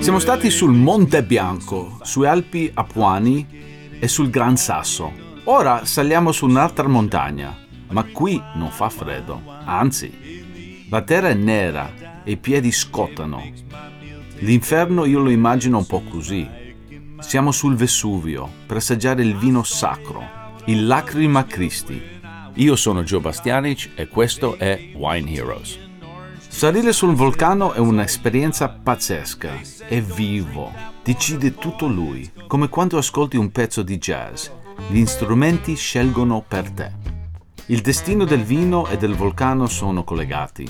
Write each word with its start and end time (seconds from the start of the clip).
Siamo 0.00 0.18
stati 0.18 0.50
sul 0.50 0.72
Monte 0.72 1.22
Bianco, 1.22 2.00
sue 2.02 2.26
Alpi 2.26 2.68
Apuani 2.74 3.46
e 4.00 4.08
sul 4.08 4.30
Gran 4.30 4.56
Sasso. 4.56 5.12
Ora 5.44 5.84
saliamo 5.84 6.32
su 6.32 6.44
un'altra 6.44 6.88
montagna, 6.88 7.56
ma 7.90 8.02
qui 8.02 8.42
non 8.56 8.70
fa 8.70 8.88
freddo, 8.88 9.40
anzi, 9.64 10.86
la 10.90 11.02
terra 11.02 11.28
è 11.28 11.34
nera 11.34 12.22
e 12.24 12.32
i 12.32 12.36
piedi 12.36 12.72
scottano. 12.72 13.48
L'inferno 14.38 15.04
io 15.04 15.20
lo 15.20 15.30
immagino 15.30 15.78
un 15.78 15.86
po' 15.86 16.02
così. 16.02 16.48
Siamo 17.20 17.52
sul 17.52 17.76
Vesuvio 17.76 18.50
per 18.66 18.78
assaggiare 18.78 19.22
il 19.22 19.36
vino 19.36 19.62
sacro, 19.62 20.24
il 20.64 20.84
Lacrima 20.84 21.44
Christi. 21.44 22.02
Io 22.54 22.74
sono 22.74 23.04
Joe 23.04 23.20
Bastianic 23.20 23.90
e 23.94 24.08
questo 24.08 24.56
è 24.58 24.90
Wine 24.96 25.30
Heroes. 25.30 25.86
Salire 26.58 26.92
sul 26.92 27.14
vulcano 27.14 27.72
è 27.72 27.78
un'esperienza 27.78 28.68
pazzesca, 28.68 29.60
è 29.86 30.00
vivo, 30.00 30.72
decide 31.04 31.54
tutto 31.54 31.86
lui, 31.86 32.28
come 32.48 32.68
quando 32.68 32.98
ascolti 32.98 33.36
un 33.36 33.52
pezzo 33.52 33.84
di 33.84 33.96
jazz. 33.96 34.48
Gli 34.88 35.06
strumenti 35.06 35.76
scelgono 35.76 36.44
per 36.44 36.68
te. 36.72 36.90
Il 37.66 37.80
destino 37.80 38.24
del 38.24 38.42
vino 38.42 38.88
e 38.88 38.96
del 38.96 39.14
vulcano 39.14 39.68
sono 39.68 40.02
collegati. 40.02 40.68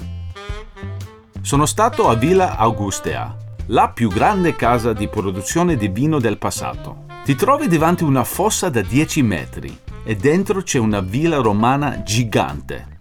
Sono 1.40 1.64
stato 1.64 2.10
a 2.10 2.14
Villa 2.16 2.58
Augustea, 2.58 3.34
la 3.68 3.88
più 3.88 4.10
grande 4.10 4.54
casa 4.56 4.92
di 4.92 5.08
produzione 5.08 5.74
di 5.76 5.88
vino 5.88 6.18
del 6.18 6.36
passato. 6.36 7.06
Ti 7.24 7.34
trovi 7.34 7.66
davanti 7.66 8.04
una 8.04 8.24
fossa 8.24 8.68
da 8.68 8.82
10 8.82 9.22
metri 9.22 9.74
e 10.04 10.14
dentro 10.16 10.60
c'è 10.60 10.78
una 10.78 11.00
villa 11.00 11.38
romana 11.38 12.02
gigante. 12.02 12.98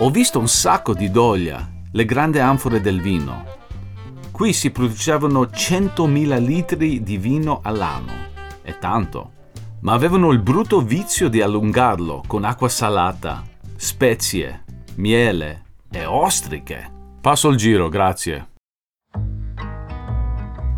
Ho 0.00 0.10
visto 0.10 0.38
un 0.38 0.48
sacco 0.48 0.92
di 0.92 1.10
doglia, 1.10 1.70
le 1.96 2.04
grandi 2.04 2.38
anfore 2.38 2.82
del 2.82 3.00
vino. 3.00 3.44
Qui 4.30 4.52
si 4.52 4.70
producevano 4.70 5.44
100.000 5.44 6.44
litri 6.44 7.02
di 7.02 7.16
vino 7.16 7.60
all'anno. 7.62 8.12
È 8.60 8.76
tanto. 8.78 9.32
Ma 9.80 9.94
avevano 9.94 10.30
il 10.30 10.40
brutto 10.40 10.82
vizio 10.82 11.30
di 11.30 11.40
allungarlo 11.40 12.22
con 12.26 12.44
acqua 12.44 12.68
salata, 12.68 13.42
spezie, 13.76 14.64
miele 14.96 15.62
e 15.90 16.04
ostriche. 16.04 16.92
Passo 17.18 17.48
il 17.48 17.56
giro, 17.56 17.88
grazie. 17.88 18.48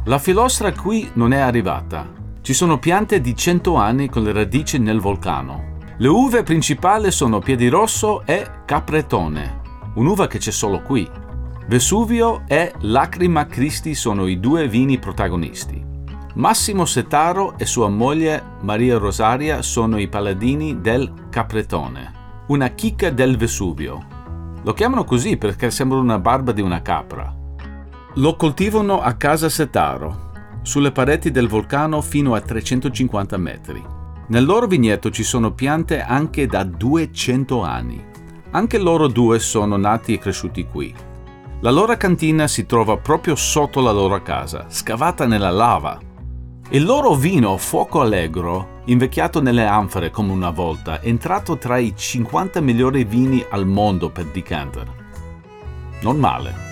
La 0.04 0.18
filostra 0.18 0.72
qui 0.72 1.10
non 1.14 1.32
è 1.32 1.38
arrivata. 1.38 2.08
Ci 2.40 2.54
sono 2.54 2.78
piante 2.78 3.20
di 3.20 3.34
100 3.34 3.74
anni 3.74 4.08
con 4.08 4.22
le 4.22 4.30
radici 4.30 4.78
nel 4.78 5.00
vulcano. 5.00 5.78
Le 5.96 6.08
uve 6.08 6.44
principali 6.44 7.10
sono 7.10 7.40
Piedirosso 7.40 8.24
e 8.24 8.62
Capretone, 8.64 9.57
un'uva 9.98 10.28
che 10.28 10.38
c'è 10.38 10.52
solo 10.52 10.80
qui. 10.80 11.08
Vesuvio 11.66 12.44
e 12.46 12.72
Lacrima 12.80 13.46
Christi 13.46 13.94
sono 13.94 14.26
i 14.26 14.38
due 14.38 14.68
vini 14.68 14.98
protagonisti. 14.98 15.84
Massimo 16.34 16.84
Setaro 16.84 17.58
e 17.58 17.66
sua 17.66 17.88
moglie 17.88 18.42
Maria 18.60 18.96
Rosaria 18.96 19.60
sono 19.60 19.98
i 19.98 20.08
paladini 20.08 20.80
del 20.80 21.12
Capretone, 21.28 22.44
una 22.46 22.68
chicca 22.68 23.10
del 23.10 23.36
Vesuvio. 23.36 24.16
Lo 24.62 24.72
chiamano 24.72 25.02
così 25.02 25.36
perché 25.36 25.70
sembra 25.70 25.98
una 25.98 26.20
barba 26.20 26.52
di 26.52 26.62
una 26.62 26.80
capra. 26.80 27.34
Lo 28.14 28.36
coltivano 28.36 29.00
a 29.00 29.14
casa 29.14 29.48
Setaro, 29.48 30.30
sulle 30.62 30.92
pareti 30.92 31.32
del 31.32 31.48
vulcano 31.48 32.00
fino 32.00 32.34
a 32.34 32.40
350 32.40 33.36
metri. 33.36 33.84
Nel 34.28 34.44
loro 34.44 34.66
vigneto 34.66 35.10
ci 35.10 35.24
sono 35.24 35.52
piante 35.52 36.00
anche 36.00 36.46
da 36.46 36.62
200 36.62 37.62
anni. 37.62 38.07
Anche 38.50 38.78
loro 38.78 39.08
due 39.08 39.38
sono 39.40 39.76
nati 39.76 40.14
e 40.14 40.18
cresciuti 40.18 40.64
qui. 40.64 40.94
La 41.60 41.70
loro 41.70 41.96
cantina 41.96 42.46
si 42.46 42.64
trova 42.64 42.96
proprio 42.96 43.34
sotto 43.34 43.80
la 43.80 43.90
loro 43.90 44.22
casa, 44.22 44.66
scavata 44.68 45.26
nella 45.26 45.50
lava. 45.50 45.98
Il 46.70 46.84
loro 46.84 47.14
vino 47.14 47.56
Fuoco 47.58 48.00
Allegro, 48.00 48.80
invecchiato 48.84 49.42
nelle 49.42 49.66
anfore 49.66 50.10
come 50.10 50.32
una 50.32 50.50
volta, 50.50 51.00
è 51.00 51.08
entrato 51.08 51.58
tra 51.58 51.76
i 51.76 51.92
50 51.94 52.60
migliori 52.60 53.04
vini 53.04 53.44
al 53.50 53.66
mondo 53.66 54.08
per 54.08 54.24
decanter. 54.26 54.90
Non 56.00 56.16
male. 56.16 56.67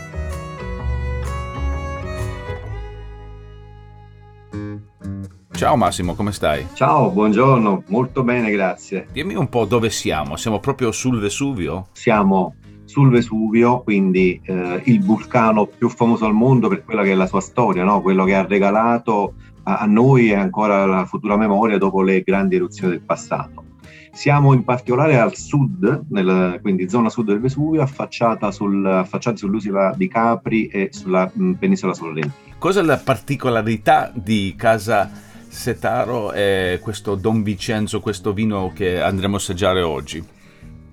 Ciao 5.57 5.75
Massimo, 5.75 6.15
come 6.15 6.33
stai? 6.33 6.67
Ciao, 6.75 7.11
buongiorno, 7.11 7.85
molto 7.87 8.23
bene, 8.23 8.51
grazie. 8.51 9.07
Dimmi 9.11 9.35
un 9.37 9.49
po' 9.49 9.65
dove 9.65 9.89
siamo, 9.89 10.37
siamo 10.37 10.61
proprio 10.61 10.93
sul 10.93 11.19
Vesuvio? 11.19 11.87
Siamo 11.93 12.57
sul 12.85 13.09
Vesuvio, 13.09 13.81
quindi 13.81 14.39
eh, 14.45 14.83
il 14.85 15.03
vulcano 15.03 15.65
più 15.65 15.89
famoso 15.89 16.27
al 16.27 16.35
mondo 16.35 16.69
per 16.69 16.85
quella 16.85 17.03
che 17.03 17.13
è 17.13 17.15
la 17.15 17.27
sua 17.27 17.41
storia, 17.41 17.85
no? 17.85 18.03
quello 18.03 18.25
che 18.25 18.35
ha 18.35 18.45
regalato 18.45 19.33
a, 19.63 19.79
a 19.79 19.87
noi 19.87 20.31
e 20.31 20.35
ancora 20.35 20.85
la 20.85 21.07
futura 21.07 21.39
memoria 21.39 21.79
dopo 21.79 22.03
le 22.03 22.21
grandi 22.21 22.57
eruzioni 22.57 22.93
del 22.93 23.03
passato. 23.03 23.65
Siamo 24.13 24.53
in 24.53 24.63
particolare 24.63 25.19
al 25.19 25.35
sud, 25.35 26.05
nel, 26.11 26.59
quindi 26.61 26.87
zona 26.91 27.09
sud 27.09 27.29
del 27.29 27.41
Vesuvio, 27.41 27.81
affacciata 27.81 28.51
sul, 28.51 28.87
affacciati 28.87 29.39
sull'isola 29.39 29.95
di 29.97 30.07
Capri 30.07 30.67
e 30.67 30.91
sulla 30.93 31.31
mh, 31.33 31.53
penisola 31.53 31.95
sorrentina. 31.95 32.33
Cos'è 32.59 32.83
la 32.83 32.99
particolarità 32.99 34.13
di 34.15 34.55
Casa 34.55 35.25
Setaro 35.57 36.33
e 36.33 36.79
questo 36.83 37.15
Don 37.15 37.43
Vincenzo, 37.43 38.01
questo 38.01 38.35
vino 38.35 38.73
che 38.75 39.01
andremo 39.01 39.37
a 39.37 39.39
assaggiare 39.39 39.81
oggi? 39.81 40.23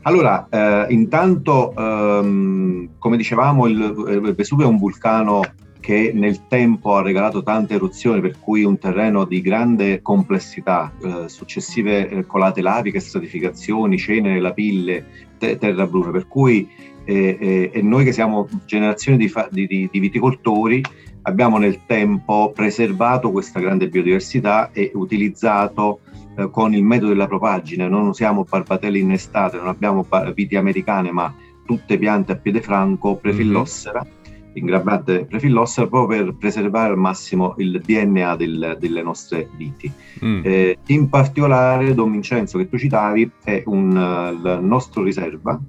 Allora, 0.04 0.48
eh, 0.50 0.86
intanto, 0.94 1.74
ehm, 1.76 2.92
come 2.98 3.18
dicevamo, 3.18 3.68
il, 3.68 4.22
il 4.24 4.34
Vesuvio 4.34 4.66
è 4.66 4.70
un 4.70 4.78
vulcano 4.78 5.42
che 5.82 6.12
nel 6.16 6.48
tempo 6.48 6.96
ha 6.96 7.02
regalato 7.02 7.44
tante 7.44 7.74
eruzioni, 7.74 8.22
per 8.22 8.40
cui 8.40 8.64
un 8.64 8.80
terreno 8.80 9.26
di 9.26 9.42
grande 9.42 10.02
complessità, 10.02 10.94
eh, 11.04 11.28
successive 11.28 12.08
eh, 12.08 12.26
colate 12.26 12.62
laviche, 12.62 13.02
stratificazioni, 13.02 13.98
cenere, 13.98 14.40
lapille, 14.40 15.06
te- 15.38 15.58
terra 15.58 15.86
bruna, 15.86 16.12
per 16.12 16.28
cui 16.30 16.68
eh, 17.04 17.38
eh, 17.38 17.70
e 17.74 17.82
noi 17.82 18.06
che 18.06 18.14
siamo 18.14 18.48
generazioni 18.66 19.18
di, 19.18 19.28
fa- 19.28 19.50
di, 19.52 19.68
di, 19.68 19.90
di 19.92 20.00
viticoltori 20.00 20.82
abbiamo 21.24 21.58
nel 21.58 21.86
tempo 21.86 22.52
preservato 22.54 23.32
questa 23.32 23.60
grande 23.60 23.90
biodiversità 23.90 24.72
e 24.72 24.92
utilizzato 24.94 26.00
eh, 26.36 26.50
con 26.50 26.74
il 26.74 26.84
metodo 26.84 27.10
della 27.10 27.28
propagine, 27.28 27.88
non 27.88 28.08
usiamo 28.08 28.46
barbatelle 28.48 28.98
in 28.98 29.12
estate, 29.12 29.58
non 29.58 29.68
abbiamo 29.68 30.06
viti 30.34 30.56
americane, 30.56 31.12
ma 31.12 31.34
tutte 31.66 31.98
piante 31.98 32.34
a 32.34 32.36
piede 32.36 32.62
franco, 32.62 33.16
prefillossera, 33.16 34.06
mm-hmm. 34.06 34.48
in 34.54 34.66
gran 34.66 34.84
parte 34.84 35.26
prefillossera, 35.26 35.88
proprio 35.88 36.26
per 36.26 36.36
preservare 36.36 36.92
al 36.92 36.98
massimo 36.98 37.54
il 37.58 37.82
DNA 37.84 38.36
del, 38.36 38.78
delle 38.80 39.02
nostre 39.02 39.50
viti. 39.56 39.92
Mm. 40.24 40.42
Eh, 40.44 40.78
in 40.88 41.08
particolare 41.08 41.94
Don 41.94 42.12
Vincenzo 42.12 42.58
che 42.58 42.68
tu 42.68 42.78
citavi 42.78 43.32
è 43.44 43.64
un, 43.68 43.96
uh, 43.96 44.34
il 44.34 44.60
nostro 44.62 45.04
riserva, 45.04 45.60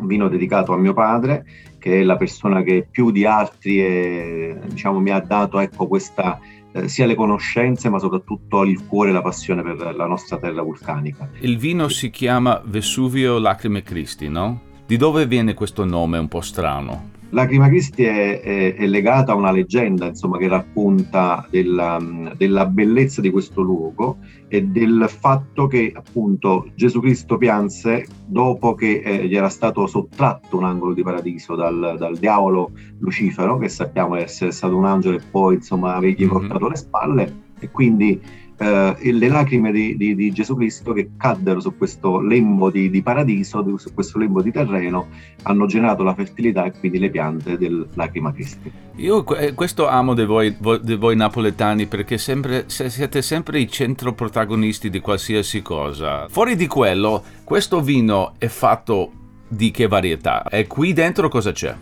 un 0.00 0.06
vino 0.06 0.28
dedicato 0.28 0.72
a 0.72 0.78
mio 0.78 0.92
padre, 0.92 1.44
che 1.78 2.00
è 2.00 2.02
la 2.02 2.16
persona 2.16 2.62
che 2.62 2.86
più 2.90 3.10
di 3.10 3.24
altri 3.24 3.78
è, 3.78 4.58
diciamo, 4.66 4.98
mi 5.00 5.10
ha 5.10 5.20
dato 5.20 5.58
ecco, 5.58 5.86
questa, 5.86 6.38
eh, 6.72 6.88
sia 6.88 7.06
le 7.06 7.14
conoscenze 7.14 7.88
ma 7.88 7.98
soprattutto 7.98 8.62
il 8.64 8.86
cuore 8.86 9.10
e 9.10 9.12
la 9.12 9.22
passione 9.22 9.62
per 9.62 9.94
la 9.94 10.06
nostra 10.06 10.38
terra 10.38 10.62
vulcanica. 10.62 11.28
Il 11.40 11.58
vino 11.58 11.88
si 11.88 12.10
chiama 12.10 12.60
Vesuvio 12.64 13.38
Lacrime 13.38 13.82
Christi, 13.82 14.28
no? 14.28 14.68
Di 14.86 14.96
dove 14.96 15.26
viene 15.26 15.54
questo 15.54 15.84
nome 15.84 16.18
un 16.18 16.28
po' 16.28 16.40
strano? 16.40 17.18
Lacrima 17.30 17.68
Cristi 17.68 18.04
è, 18.04 18.40
è, 18.40 18.74
è, 18.74 18.86
legata 18.86 19.32
a 19.32 19.36
una 19.36 19.52
leggenda 19.52 20.06
insomma, 20.06 20.36
che 20.36 20.48
racconta 20.48 21.46
della, 21.48 21.98
della, 22.36 22.66
bellezza 22.66 23.20
di 23.20 23.30
questo 23.30 23.62
luogo 23.62 24.18
e 24.48 24.62
del 24.64 25.06
fatto 25.08 25.66
che 25.66 25.92
appunto 25.94 26.70
Gesù 26.74 27.00
Cristo 27.00 27.36
pianse 27.36 28.06
dopo 28.26 28.74
che 28.74 29.00
eh, 29.04 29.28
gli 29.28 29.36
era 29.36 29.48
stato 29.48 29.86
sottratto 29.86 30.56
un 30.56 30.64
angolo 30.64 30.92
di 30.92 31.02
paradiso 31.02 31.54
dal, 31.54 31.96
dal, 31.98 32.18
diavolo 32.18 32.72
Lucifero, 32.98 33.58
che 33.58 33.68
sappiamo 33.68 34.16
essere 34.16 34.50
stato 34.50 34.76
un 34.76 34.84
angelo 34.84 35.16
e 35.16 35.20
poi 35.30 35.54
insomma 35.56 35.94
avergli 35.94 36.22
mm-hmm. 36.22 36.32
portato 36.32 36.68
le 36.68 36.76
spalle 36.76 37.34
e 37.60 37.70
quindi 37.70 38.20
eh, 38.60 39.12
le 39.12 39.28
lacrime 39.28 39.72
di, 39.72 39.96
di, 39.96 40.14
di, 40.14 40.32
Gesù 40.32 40.54
Cristo 40.54 40.92
che 40.92 41.12
caddero 41.16 41.60
su 41.60 41.78
questo 41.78 42.20
lembo 42.20 42.70
di, 42.70 42.90
di 42.90 43.02
paradiso, 43.02 43.64
su 43.78 43.94
questo 43.94 44.18
lembo 44.18 44.42
di 44.42 44.52
terreno, 44.52 45.08
hanno 45.44 45.64
generato 45.64 46.02
la 46.02 46.14
fertilità 46.14 46.64
e 46.64 46.72
quindi 46.78 46.98
le 46.98 47.08
piante 47.08 47.56
del 47.56 47.88
lacrima 47.94 48.32
Cristi. 48.34 48.70
Io 48.96 49.26
eh, 49.34 49.54
questo 49.54 49.88
amo 49.88 50.12
di 50.12 50.26
voi, 50.26 50.54
di 50.82 50.94
voi 50.94 51.16
napoletani 51.16 51.86
perché 51.86 52.18
sempre, 52.18 52.64
siete 52.66 53.22
sempre 53.22 53.60
i 53.60 53.70
centro 53.70 54.12
protagonisti 54.12 54.90
di 54.90 55.00
qualsiasi 55.00 55.62
cosa. 55.62 56.28
Fuori 56.28 56.54
di 56.54 56.66
quello, 56.66 57.22
questo 57.44 57.80
vino 57.80 58.34
è 58.36 58.48
fatto 58.48 59.12
di 59.48 59.70
che 59.70 59.88
varietà? 59.88 60.42
E 60.42 60.66
qui 60.66 60.92
dentro 60.92 61.30
cosa 61.30 61.52
c'è? 61.52 61.74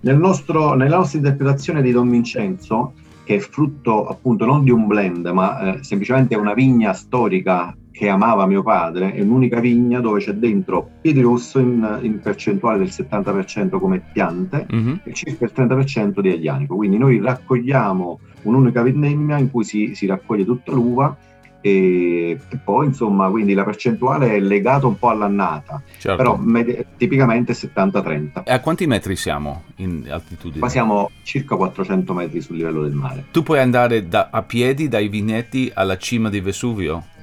Nel 0.00 0.16
nostro, 0.16 0.74
nella 0.74 0.98
nostra 0.98 1.18
interpretazione 1.18 1.82
di 1.82 1.90
Don 1.90 2.08
Vincenzo 2.08 2.92
che 3.28 3.34
è 3.34 3.38
frutto 3.40 4.06
appunto 4.06 4.46
non 4.46 4.64
di 4.64 4.70
un 4.70 4.86
blend, 4.86 5.26
ma 5.26 5.74
eh, 5.74 5.84
semplicemente 5.84 6.34
una 6.34 6.54
vigna 6.54 6.94
storica 6.94 7.76
che 7.92 8.08
amava 8.08 8.46
mio 8.46 8.62
padre, 8.62 9.12
è 9.12 9.20
un'unica 9.20 9.60
vigna 9.60 10.00
dove 10.00 10.20
c'è 10.20 10.32
dentro 10.32 10.92
piedi 11.02 11.20
rosso 11.20 11.58
in, 11.58 11.98
in 12.00 12.20
percentuale 12.20 12.78
del 12.78 12.86
70% 12.86 13.78
come 13.78 14.02
piante 14.14 14.66
mm-hmm. 14.72 14.94
e 15.02 15.12
circa 15.12 15.44
il 15.44 15.52
30% 15.54 16.20
di 16.20 16.30
aglianico. 16.30 16.74
Quindi 16.76 16.96
noi 16.96 17.20
raccogliamo 17.20 18.18
un'unica 18.44 18.80
vendemmia 18.80 19.36
in 19.36 19.50
cui 19.50 19.64
si, 19.64 19.94
si 19.94 20.06
raccoglie 20.06 20.46
tutta 20.46 20.72
l'uva 20.72 21.14
e, 21.60 22.38
e, 22.48 22.56
poi 22.62 22.86
insomma 22.86 23.28
quindi 23.28 23.54
la 23.54 23.64
percentuale 23.64 24.34
è 24.34 24.40
legata 24.40 24.86
un 24.86 24.98
po' 24.98 25.08
all'annata 25.08 25.82
certo. 25.98 26.16
però 26.16 26.36
med- 26.36 26.84
tipicamente 26.96 27.52
70-30 27.52 28.44
e 28.44 28.52
a 28.52 28.60
quanti 28.60 28.86
metri 28.86 29.16
siamo 29.16 29.64
in 29.76 30.06
altitudine? 30.08 30.60
qua 30.60 30.68
siamo 30.68 31.10
circa 31.22 31.56
400 31.56 32.12
metri 32.12 32.40
sul 32.40 32.56
livello 32.56 32.82
del 32.82 32.92
mare 32.92 33.24
tu 33.32 33.42
puoi 33.42 33.58
andare 33.58 34.08
da, 34.08 34.28
a 34.30 34.42
piedi 34.42 34.88
dai 34.88 35.08
vigneti 35.08 35.70
alla 35.72 35.96
cima 35.96 36.28
di 36.28 36.40
Vesuvio? 36.40 37.16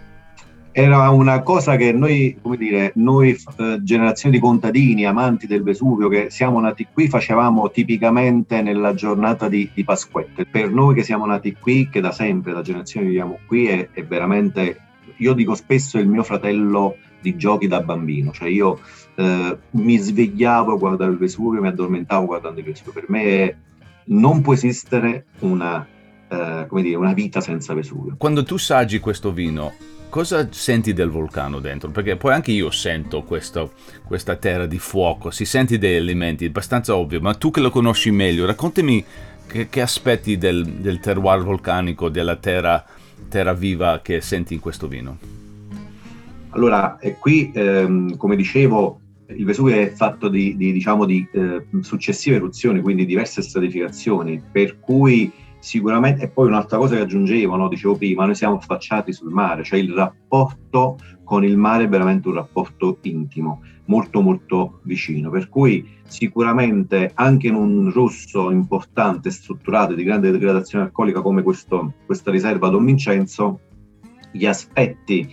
Era 0.77 1.09
una 1.09 1.41
cosa 1.41 1.77
che 1.77 1.93
noi, 1.93 2.37
come 2.41 2.57
dire, 2.57 2.91
noi 2.95 3.29
eh, 3.29 3.79
generazioni 3.81 4.35
di 4.35 4.41
contadini, 4.41 5.05
amanti 5.05 5.47
del 5.47 5.63
Vesuvio, 5.63 6.09
che 6.09 6.29
siamo 6.29 6.59
nati 6.59 6.85
qui, 6.91 7.07
facevamo 7.07 7.71
tipicamente 7.71 8.61
nella 8.61 8.93
giornata 8.93 9.47
di, 9.47 9.69
di 9.73 9.85
Pasquette. 9.85 10.45
Per 10.45 10.69
noi 10.69 10.93
che 10.93 11.03
siamo 11.03 11.25
nati 11.25 11.55
qui, 11.57 11.87
che 11.87 12.01
da 12.01 12.11
sempre, 12.11 12.51
da 12.51 12.61
generazioni 12.61 13.05
viviamo 13.05 13.39
qui, 13.47 13.67
è, 13.67 13.87
è 13.93 14.03
veramente, 14.03 14.81
io 15.15 15.31
dico 15.31 15.55
spesso, 15.55 15.97
il 15.97 16.09
mio 16.09 16.23
fratello 16.23 16.97
di 17.21 17.37
giochi 17.37 17.67
da 17.67 17.79
bambino, 17.79 18.31
cioè 18.33 18.49
io 18.49 18.81
eh, 19.15 19.57
mi 19.69 19.95
svegliavo 19.95 20.73
a 20.73 20.77
guardare 20.77 21.11
il 21.11 21.17
Vesuvio, 21.17 21.61
mi 21.61 21.69
addormentavo 21.69 22.25
guardando 22.25 22.59
il 22.59 22.65
Vesuvio. 22.65 22.91
Per 22.91 23.05
me 23.07 23.61
non 24.07 24.41
può 24.41 24.51
esistere 24.51 25.27
una, 25.39 25.87
eh, 26.27 26.65
come 26.67 26.81
dire, 26.81 26.97
una 26.97 27.13
vita 27.13 27.39
senza 27.39 27.73
Vesuvio. 27.73 28.15
Quando 28.17 28.43
tu 28.43 28.57
saggi 28.57 28.99
questo 28.99 29.31
vino, 29.31 29.93
cosa 30.15 30.47
senti 30.49 30.93
del 30.93 31.09
vulcano 31.09 31.59
dentro? 31.59 31.89
Perché 31.89 32.15
poi 32.15 32.31
anche 32.31 32.53
io 32.53 32.71
sento 32.71 33.23
questo, 33.23 33.73
questa 34.05 34.37
terra 34.37 34.65
di 34.65 34.79
fuoco, 34.79 35.29
si 35.29 35.43
senti 35.43 35.77
degli 35.77 35.95
elementi, 35.95 36.45
abbastanza 36.45 36.95
ovvio, 36.95 37.19
ma 37.19 37.33
tu 37.33 37.51
che 37.51 37.59
lo 37.59 37.69
conosci 37.69 38.11
meglio, 38.11 38.45
raccontami 38.45 39.03
che, 39.45 39.67
che 39.67 39.81
aspetti 39.81 40.37
del, 40.37 40.65
del, 40.65 41.01
terroir 41.01 41.43
vulcanico, 41.43 42.07
della 42.07 42.37
terra, 42.37 42.81
terra, 43.27 43.53
viva 43.53 43.99
che 44.01 44.21
senti 44.21 44.53
in 44.53 44.61
questo 44.61 44.87
vino. 44.87 45.17
Allora, 46.51 46.97
qui, 47.19 47.51
ehm, 47.53 48.15
come 48.15 48.37
dicevo, 48.37 49.01
il 49.35 49.43
Vesuvio 49.43 49.75
è 49.75 49.91
fatto 49.91 50.29
di, 50.29 50.55
di, 50.55 50.71
diciamo, 50.71 51.03
di 51.03 51.27
eh, 51.33 51.65
successive 51.81 52.37
eruzioni, 52.37 52.79
quindi 52.79 53.05
diverse 53.05 53.41
stratificazioni, 53.41 54.41
per 54.49 54.79
cui 54.79 55.29
sicuramente, 55.65 56.23
e 56.23 56.29
poi 56.29 56.45
un'altra 56.45 56.77
cosa 56.77 56.95
che 56.95 57.01
aggiungevo, 57.01 57.55
no? 57.55 57.67
dicevo 57.67 57.95
prima, 57.95 58.23
noi 58.25 58.35
siamo 58.35 58.57
affacciati 58.57 59.11
sul 59.11 59.31
mare, 59.31 59.63
cioè 59.63 59.79
il 59.79 59.91
rapporto 59.93 60.97
con 61.23 61.43
il 61.43 61.57
mare 61.57 61.85
è 61.85 61.89
veramente 61.89 62.27
un 62.27 62.35
rapporto 62.35 62.99
intimo, 63.01 63.61
molto 63.85 64.21
molto 64.21 64.81
vicino, 64.83 65.31
per 65.31 65.49
cui 65.49 65.83
sicuramente 66.05 67.11
anche 67.15 67.47
in 67.47 67.55
un 67.55 67.91
rosso 67.91 68.51
importante, 68.51 69.31
strutturato, 69.31 69.95
di 69.95 70.03
grande 70.03 70.29
degradazione 70.29 70.85
alcolica 70.85 71.21
come 71.21 71.41
questo, 71.41 71.93
questa 72.05 72.29
riserva 72.29 72.69
Don 72.69 72.85
Vincenzo, 72.85 73.61
gli 74.31 74.45
aspetti 74.45 75.27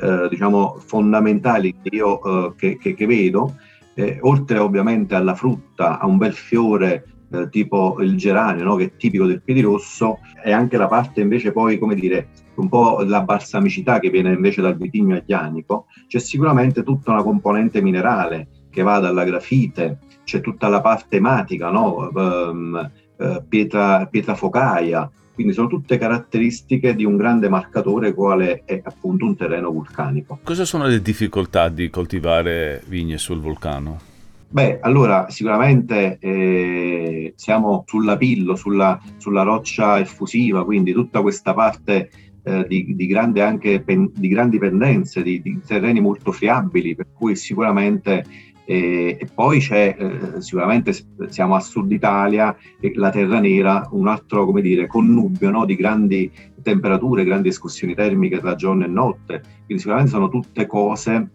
eh, 0.00 0.28
diciamo 0.30 0.78
fondamentali 0.78 1.74
che 1.82 1.94
io 1.94 2.22
eh, 2.22 2.54
che, 2.56 2.78
che, 2.78 2.94
che 2.94 3.06
vedo, 3.06 3.56
eh, 3.96 4.16
oltre 4.22 4.56
ovviamente 4.56 5.14
alla 5.14 5.34
frutta, 5.34 5.98
a 5.98 6.06
un 6.06 6.16
bel 6.16 6.32
fiore 6.32 7.04
eh, 7.30 7.48
tipo 7.48 7.96
il 8.00 8.16
geranio, 8.16 8.64
no? 8.64 8.76
che 8.76 8.84
è 8.84 8.96
tipico 8.96 9.26
del 9.26 9.42
piedirosso, 9.42 10.18
e 10.42 10.52
anche 10.52 10.76
la 10.76 10.86
parte 10.86 11.20
invece 11.20 11.52
poi, 11.52 11.78
come 11.78 11.94
dire, 11.94 12.28
un 12.56 12.68
po' 12.68 13.02
la 13.02 13.22
balsamicità 13.22 13.98
che 13.98 14.10
viene 14.10 14.32
invece 14.32 14.60
dal 14.60 14.76
vitigno 14.76 15.16
aglianico, 15.16 15.86
c'è 16.06 16.18
sicuramente 16.18 16.82
tutta 16.82 17.12
una 17.12 17.22
componente 17.22 17.82
minerale 17.82 18.48
che 18.70 18.82
va 18.82 18.98
dalla 18.98 19.24
grafite, 19.24 19.98
c'è 20.24 20.40
tutta 20.40 20.68
la 20.68 20.80
parte 20.80 21.16
ematica, 21.16 21.70
no? 21.70 22.10
um, 22.12 22.90
uh, 23.16 23.44
pietra, 23.48 24.06
pietra 24.06 24.34
focaia, 24.34 25.10
quindi 25.34 25.52
sono 25.52 25.66
tutte 25.66 25.98
caratteristiche 25.98 26.94
di 26.94 27.04
un 27.04 27.16
grande 27.16 27.48
marcatore 27.48 28.14
quale 28.14 28.62
è 28.64 28.80
appunto 28.84 29.24
un 29.24 29.36
terreno 29.36 29.70
vulcanico. 29.70 30.38
Cosa 30.42 30.64
sono 30.64 30.86
le 30.86 31.02
difficoltà 31.02 31.68
di 31.68 31.90
coltivare 31.90 32.82
vigne 32.86 33.18
sul 33.18 33.40
vulcano? 33.40 34.12
Beh, 34.48 34.78
allora 34.80 35.28
sicuramente 35.30 36.18
eh, 36.20 37.32
siamo 37.36 37.84
sull'apillo, 37.86 38.54
sulla, 38.54 39.00
sulla 39.16 39.42
roccia 39.42 39.98
effusiva, 39.98 40.64
quindi 40.64 40.92
tutta 40.92 41.22
questa 41.22 41.54
parte 41.54 42.10
eh, 42.44 42.64
di, 42.68 42.94
di, 42.94 43.06
grande 43.06 43.42
anche 43.42 43.80
pen, 43.80 44.10
di 44.14 44.28
grandi 44.28 44.58
pendenze, 44.58 45.22
di, 45.22 45.40
di, 45.42 45.60
terreni 45.66 46.00
molto 46.00 46.30
friabili, 46.30 46.94
per 46.94 47.08
cui 47.12 47.34
sicuramente 47.34 48.24
eh, 48.66 49.16
e 49.20 49.28
poi 49.32 49.60
c'è 49.60 49.94
eh, 49.98 50.40
sicuramente 50.40 50.94
siamo 51.28 51.54
a 51.54 51.60
sud 51.60 51.90
Italia 51.92 52.56
e 52.80 52.92
la 52.94 53.10
terra 53.10 53.40
nera, 53.40 53.88
un 53.92 54.08
altro 54.08 54.46
come 54.46 54.62
dire 54.62 54.86
connubio 54.86 55.50
no, 55.50 55.64
di 55.64 55.76
grandi 55.76 56.30
temperature, 56.62 57.24
grandi 57.24 57.48
escursioni 57.48 57.94
termiche 57.94 58.40
tra 58.40 58.54
giorno 58.54 58.84
e 58.84 58.88
notte. 58.88 59.42
Quindi 59.64 59.78
sicuramente 59.78 60.10
sono 60.10 60.28
tutte 60.28 60.66
cose 60.66 61.30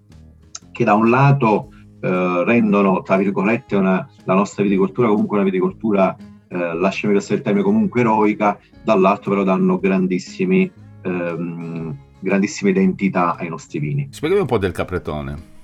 che 0.71 0.83
da 0.83 0.93
un 0.93 1.09
lato 1.09 1.71
eh, 2.01 2.43
rendono, 2.45 3.01
tra 3.01 3.17
virgolette, 3.17 3.75
una, 3.75 4.07
la 4.23 4.33
nostra 4.33 4.63
viticoltura 4.63 5.07
comunque 5.07 5.37
una 5.37 5.45
viticoltura, 5.45 6.15
eh, 6.47 6.73
lasciami 6.75 7.13
passare 7.13 7.35
il 7.35 7.41
termine, 7.41 7.63
comunque 7.63 8.01
eroica, 8.01 8.59
dall'altro 8.83 9.31
però 9.31 9.43
danno 9.43 9.79
grandissimi, 9.79 10.71
ehm, 11.01 11.97
grandissime 12.19 12.71
identità 12.71 13.35
ai 13.35 13.49
nostri 13.49 13.79
vini. 13.79 14.07
Spiegami 14.11 14.41
un 14.41 14.47
po' 14.47 14.57
del 14.57 14.71
capretone. 14.71 15.57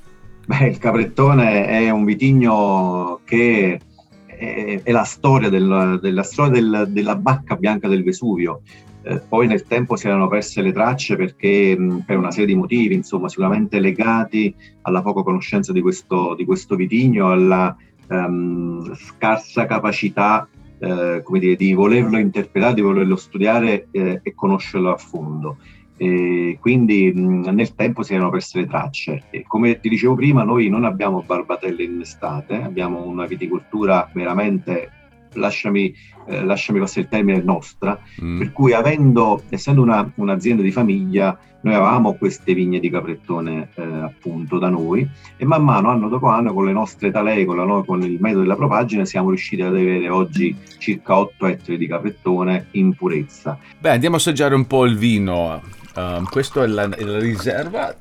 Beh, 0.46 0.68
il 0.68 0.78
capretone 0.78 1.66
è 1.66 1.90
un 1.90 2.06
vitigno 2.06 3.22
che 3.24 3.80
è, 4.26 4.82
è 4.84 4.92
la 4.92 5.04
storia, 5.04 5.50
del, 5.50 6.00
della, 6.02 6.24
storia 6.24 6.52
del, 6.52 6.86
della 6.90 7.16
bacca 7.16 7.56
bianca 7.56 7.88
del 7.88 8.04
Vesuvio. 8.04 8.62
Eh, 9.08 9.22
poi 9.30 9.46
nel 9.46 9.68
tempo 9.68 9.96
si 9.96 10.08
erano 10.08 10.28
perse 10.28 10.64
le 10.64 10.72
tracce 10.72 11.16
perché 11.16 11.78
mh, 11.78 12.04
per 12.08 12.18
una 12.18 12.32
serie 12.32 12.48
di 12.48 12.56
motivi, 12.56 12.96
insomma, 12.96 13.30
sicuramente 13.30 13.80
legati 13.80 14.54
alla 14.82 15.04
poca 15.04 15.22
conoscenza 15.22 15.72
di 15.72 15.82
questo, 15.82 16.34
di 16.34 16.44
questo 16.44 16.76
vitigno, 16.76 17.32
alla 17.32 17.76
um, 18.08 18.96
scarsa 18.96 19.68
capacità 19.68 20.48
eh, 20.80 21.22
come 21.24 21.40
dire, 21.40 21.56
di 21.56 21.74
volerlo 21.74 22.18
interpretare, 22.18 22.74
di 22.74 22.82
volerlo 22.82 23.16
studiare 23.16 23.88
eh, 23.92 24.22
e 24.24 24.34
conoscerlo 24.34 24.92
a 24.92 24.98
fondo. 24.98 25.58
E 25.98 26.58
quindi 26.60 27.12
mh, 27.14 27.50
nel 27.52 27.76
tempo 27.76 28.02
si 28.02 28.16
erano 28.16 28.32
perse 28.32 28.60
le 28.60 28.68
tracce. 28.68 29.24
E 29.30 29.44
come 29.48 29.80
ti 29.80 29.88
dicevo 29.88 30.16
prima, 30.16 30.44
noi 30.44 30.68
non 30.68 30.84
abbiamo 30.84 31.22
barbatelle 31.22 31.84
in 31.84 32.02
estate, 32.02 32.56
abbiamo 32.56 33.06
una 33.06 33.26
viticoltura 33.28 34.10
veramente 34.14 34.90
lasciami, 35.36 35.94
eh, 36.28 36.44
lasciami 36.44 36.80
passare 36.80 37.02
il 37.02 37.08
termine, 37.08 37.42
nostra, 37.42 38.00
mm. 38.22 38.38
per 38.38 38.52
cui 38.52 38.74
avendo, 38.74 39.44
essendo 39.50 39.82
una, 39.82 40.10
un'azienda 40.16 40.62
di 40.62 40.72
famiglia, 40.72 41.38
noi 41.62 41.74
avevamo 41.74 42.14
queste 42.14 42.54
vigne 42.54 42.80
di 42.80 42.92
caprettone 42.92 43.70
eh, 43.74 43.82
appunto 43.82 44.60
da 44.60 44.70
noi 44.70 45.08
e 45.36 45.46
man 45.46 45.64
mano, 45.64 45.90
anno 45.90 46.10
dopo 46.10 46.28
anno, 46.28 46.54
con 46.54 46.66
le 46.66 46.72
nostre 46.72 47.10
talee, 47.10 47.44
con, 47.46 47.58
la, 47.58 47.84
con 47.84 48.04
il 48.04 48.20
metodo 48.20 48.42
della 48.42 48.56
propagine, 48.56 49.06
siamo 49.06 49.30
riusciti 49.30 49.64
ad 49.64 49.70
avere 49.70 50.08
oggi 50.10 50.56
circa 50.78 51.18
8 51.18 51.48
ettari 51.48 51.78
di 51.78 51.88
caprettone 51.88 52.68
in 52.72 52.94
purezza. 52.94 53.58
Beh, 53.80 53.90
andiamo 53.90 54.16
a 54.16 54.20
assaggiare 54.20 54.54
un 54.54 54.68
po' 54.68 54.86
il 54.86 54.96
vino. 54.96 55.60
Um, 55.96 56.26
questa 56.26 56.64
è 56.64 56.68
la, 56.68 56.88
la 56.88 57.20
riserva 57.20 57.96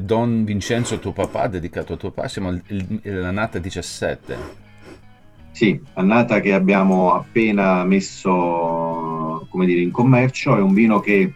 Don 0.00 0.44
Vincenzo, 0.44 0.98
tuo 0.98 1.12
papà, 1.12 1.48
dedicato 1.48 1.94
a 1.94 1.96
tuo 1.96 2.10
papà, 2.10 2.28
siamo 2.28 2.58
alla 3.04 3.30
nata 3.30 3.58
17. 3.58 4.70
Sì, 5.52 5.80
annata 5.94 6.40
che 6.40 6.54
abbiamo 6.54 7.12
appena 7.12 7.84
messo 7.84 9.46
come 9.48 9.66
dire, 9.66 9.80
in 9.80 9.90
commercio, 9.90 10.56
è 10.56 10.60
un 10.60 10.72
vino 10.72 10.98
che 11.00 11.32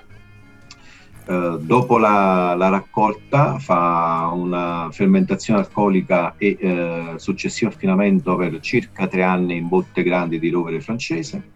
eh, 1.28 1.58
dopo 1.60 1.98
la, 1.98 2.54
la, 2.56 2.68
raccolta 2.68 3.58
fa 3.58 4.30
una 4.32 4.88
fermentazione 4.90 5.60
alcolica 5.60 6.34
e 6.38 6.56
eh, 6.58 7.12
successivo 7.16 7.70
affinamento 7.70 8.36
per 8.36 8.58
circa 8.60 9.06
tre 9.06 9.22
anni 9.22 9.56
in 9.56 9.68
botte 9.68 10.02
grandi 10.02 10.38
di 10.38 10.48
rovere 10.50 10.80
francese 10.80 11.50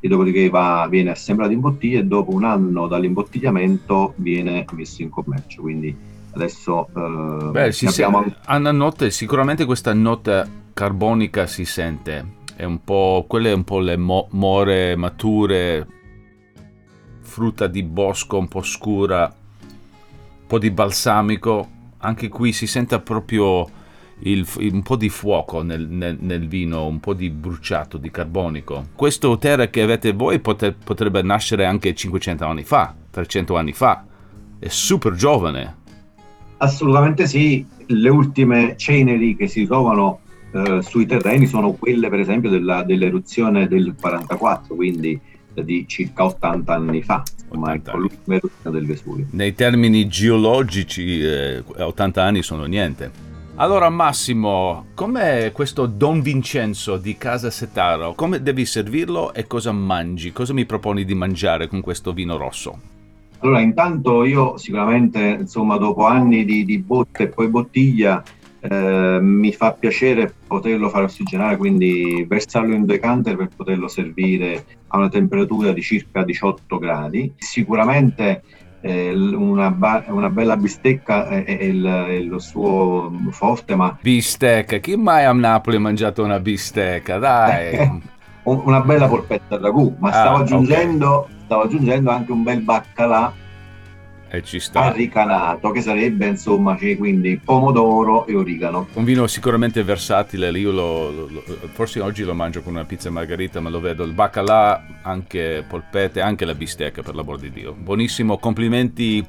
e 0.00 0.08
dopodiché 0.08 0.48
va, 0.48 0.86
viene 0.88 1.10
assemblato 1.10 1.52
in 1.52 1.60
bottiglie 1.60 2.00
e 2.00 2.04
dopo 2.04 2.32
un 2.32 2.44
anno 2.44 2.86
dall'imbottigliamento 2.86 4.14
viene 4.16 4.64
messo 4.72 5.02
in 5.02 5.10
commercio. 5.10 5.60
Quindi 5.60 5.94
adesso 6.32 6.88
eh, 6.96 7.50
Beh, 7.50 7.72
si 7.72 7.86
abbiamo... 7.86 8.24
a 8.44 8.58
notte 8.58 9.10
sicuramente 9.10 9.66
questa 9.66 9.92
nota 9.92 10.48
carbonica 10.80 11.46
si 11.46 11.66
sente, 11.66 12.36
è 12.56 12.64
un 12.64 12.82
po', 12.82 13.26
quelle 13.28 13.52
un 13.52 13.64
po' 13.64 13.80
le 13.80 13.98
mo- 13.98 14.28
more 14.30 14.96
mature, 14.96 15.86
frutta 17.20 17.66
di 17.66 17.82
bosco 17.82 18.38
un 18.38 18.48
po' 18.48 18.62
scura, 18.62 19.30
un 19.60 20.46
po' 20.46 20.58
di 20.58 20.70
balsamico, 20.70 21.68
anche 21.98 22.28
qui 22.28 22.54
si 22.54 22.66
sente 22.66 22.98
proprio 23.00 23.68
il, 24.20 24.48
un 24.72 24.80
po' 24.80 24.96
di 24.96 25.10
fuoco 25.10 25.60
nel, 25.60 25.86
nel, 25.86 26.16
nel, 26.18 26.48
vino, 26.48 26.86
un 26.86 26.98
po' 26.98 27.12
di 27.12 27.28
bruciato, 27.28 27.98
di 27.98 28.10
carbonico. 28.10 28.86
Questo 28.94 29.36
terra 29.36 29.68
che 29.68 29.82
avete 29.82 30.14
voi 30.14 30.38
pote, 30.38 30.72
potrebbe 30.72 31.20
nascere 31.20 31.66
anche 31.66 31.94
500 31.94 32.46
anni 32.46 32.64
fa, 32.64 32.94
300 33.10 33.54
anni 33.54 33.74
fa, 33.74 34.06
è 34.58 34.68
super 34.68 35.12
giovane. 35.12 35.76
Assolutamente 36.56 37.26
sì, 37.26 37.66
le 37.84 38.08
ultime 38.08 38.78
ceneri 38.78 39.36
che 39.36 39.46
si 39.46 39.66
trovano 39.66 40.20
eh, 40.52 40.82
sui 40.82 41.06
terreni 41.06 41.46
sono 41.46 41.72
quelle 41.72 42.08
per 42.08 42.20
esempio 42.20 42.50
della, 42.50 42.82
dell'eruzione 42.82 43.68
del 43.68 43.94
44, 43.98 44.74
quindi 44.74 45.20
di 45.62 45.84
circa 45.86 46.24
80 46.24 46.72
anni 46.72 47.02
fa, 47.02 47.22
insomma, 47.36 47.74
ecco, 47.74 47.96
l'ultima 47.96 48.36
eruzione 48.36 48.78
del 48.78 48.86
Vesuvio. 48.86 49.26
Nei 49.30 49.54
termini 49.54 50.06
geologici 50.08 51.20
eh, 51.20 51.62
80 51.76 52.22
anni 52.22 52.42
sono 52.42 52.64
niente. 52.64 53.28
Allora 53.56 53.90
Massimo, 53.90 54.86
com'è 54.94 55.52
questo 55.52 55.84
Don 55.84 56.22
Vincenzo 56.22 56.96
di 56.96 57.18
Casa 57.18 57.50
Setaro? 57.50 58.14
Come 58.14 58.42
devi 58.42 58.64
servirlo 58.64 59.34
e 59.34 59.46
cosa 59.46 59.70
mangi? 59.70 60.32
Cosa 60.32 60.54
mi 60.54 60.64
proponi 60.64 61.04
di 61.04 61.14
mangiare 61.14 61.66
con 61.68 61.82
questo 61.82 62.12
vino 62.12 62.38
rosso? 62.38 62.78
Allora, 63.40 63.60
intanto 63.60 64.24
io 64.24 64.56
sicuramente, 64.56 65.38
insomma, 65.40 65.76
dopo 65.76 66.06
anni 66.06 66.44
di, 66.44 66.64
di 66.64 66.78
botte 66.78 67.24
e 67.24 67.28
poi 67.28 67.48
bottiglia, 67.48 68.22
eh, 68.60 69.18
mi 69.20 69.52
fa 69.52 69.72
piacere 69.72 70.32
poterlo 70.46 70.88
far 70.88 71.04
ossigenare, 71.04 71.56
quindi 71.56 72.24
versarlo 72.28 72.74
in 72.74 72.84
decanter 72.84 73.36
per 73.36 73.48
poterlo 73.54 73.88
servire 73.88 74.64
a 74.88 74.98
una 74.98 75.08
temperatura 75.08 75.72
di 75.72 75.82
circa 75.82 76.22
18 76.22 76.78
gradi. 76.78 77.32
Sicuramente 77.38 78.42
eh, 78.82 79.12
una, 79.12 79.70
ba- 79.70 80.04
una, 80.08 80.28
bella 80.30 80.56
bistecca 80.56 81.28
è, 81.28 81.44
è, 81.44 81.62
il, 81.62 81.84
è, 81.84 82.18
lo 82.20 82.38
suo 82.38 83.12
forte, 83.30 83.74
ma... 83.74 83.96
Bistecca? 84.00 84.78
Chi 84.78 84.96
mai 84.96 85.24
a 85.24 85.32
Napoli 85.32 85.76
ha 85.76 85.80
mangiato 85.80 86.22
una 86.22 86.40
bistecca? 86.40 87.18
Dai! 87.18 88.18
una 88.42 88.80
bella 88.80 89.06
polpetta 89.06 89.56
al 89.56 89.60
ragù, 89.60 89.94
ma 89.98 90.08
ah, 90.08 90.12
stavo, 90.12 90.36
aggiungendo, 90.38 91.18
okay. 91.20 91.34
stavo 91.44 91.62
aggiungendo 91.62 92.10
anche 92.10 92.32
un 92.32 92.42
bel 92.42 92.60
baccalà 92.62 93.32
e 94.30 94.42
ci 94.42 94.60
sta. 94.60 94.84
Arricanato, 94.84 95.70
che 95.72 95.80
sarebbe 95.80 96.26
insomma 96.26 96.76
quindi 96.76 97.40
pomodoro 97.44 98.26
e 98.26 98.36
origano. 98.36 98.86
Un 98.94 99.04
vino 99.04 99.26
sicuramente 99.26 99.82
versatile, 99.82 100.50
io 100.50 100.70
lo, 100.70 101.10
lo, 101.10 101.42
forse 101.72 102.00
oggi 102.00 102.22
lo 102.22 102.34
mangio 102.34 102.62
con 102.62 102.74
una 102.74 102.84
pizza 102.84 103.10
margherita, 103.10 103.60
ma 103.60 103.68
lo 103.68 103.80
vedo 103.80 104.04
il 104.04 104.12
baccalà, 104.12 105.00
anche 105.02 105.64
polpette, 105.68 106.20
anche 106.20 106.44
la 106.44 106.54
bistecca 106.54 107.02
per 107.02 107.14
l'amor 107.14 107.38
di 107.38 107.50
Dio. 107.50 107.72
Buonissimo, 107.72 108.38
complimenti 108.38 109.26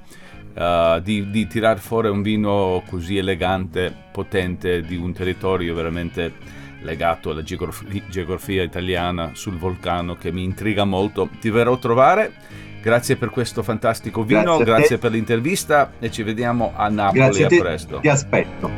uh, 0.53 1.00
di, 1.01 1.29
di 1.31 1.48
tirar 1.48 1.79
fuori 1.79 2.10
un 2.10 2.22
vino 2.22 2.84
così 2.88 3.17
elegante, 3.17 3.93
potente, 4.12 4.81
di 4.81 4.96
un 4.96 5.13
territorio 5.13 5.74
veramente 5.74 6.60
legato 6.84 7.31
alla 7.31 7.43
geografia, 7.43 8.01
geografia 8.08 8.63
italiana 8.63 9.31
sul 9.34 9.58
vulcano 9.58 10.15
che 10.15 10.31
mi 10.31 10.43
intriga 10.43 10.84
molto. 10.84 11.29
Ti 11.39 11.50
verrò 11.50 11.74
a 11.74 11.77
trovare 11.77 12.34
Grazie 12.81 13.15
per 13.15 13.29
questo 13.29 13.61
fantastico 13.61 14.23
vino, 14.23 14.57
grazie, 14.57 14.65
grazie 14.65 14.97
per 14.97 15.11
l'intervista 15.11 15.91
e 16.00 16.09
ci 16.09 16.23
vediamo 16.23 16.73
a 16.75 16.89
Napoli 16.89 17.19
grazie 17.19 17.45
a, 17.45 17.47
te, 17.47 17.59
presto. 17.59 18.00
Ti 18.00 18.07
aspetto. 18.09 18.71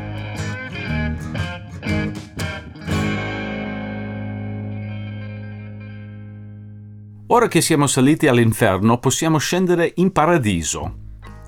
Ora 7.28 7.48
che 7.48 7.62
siamo 7.62 7.86
saliti 7.86 8.26
all'inferno 8.26 8.98
possiamo 8.98 9.38
scendere 9.38 9.90
in 9.96 10.12
paradiso. 10.12 10.98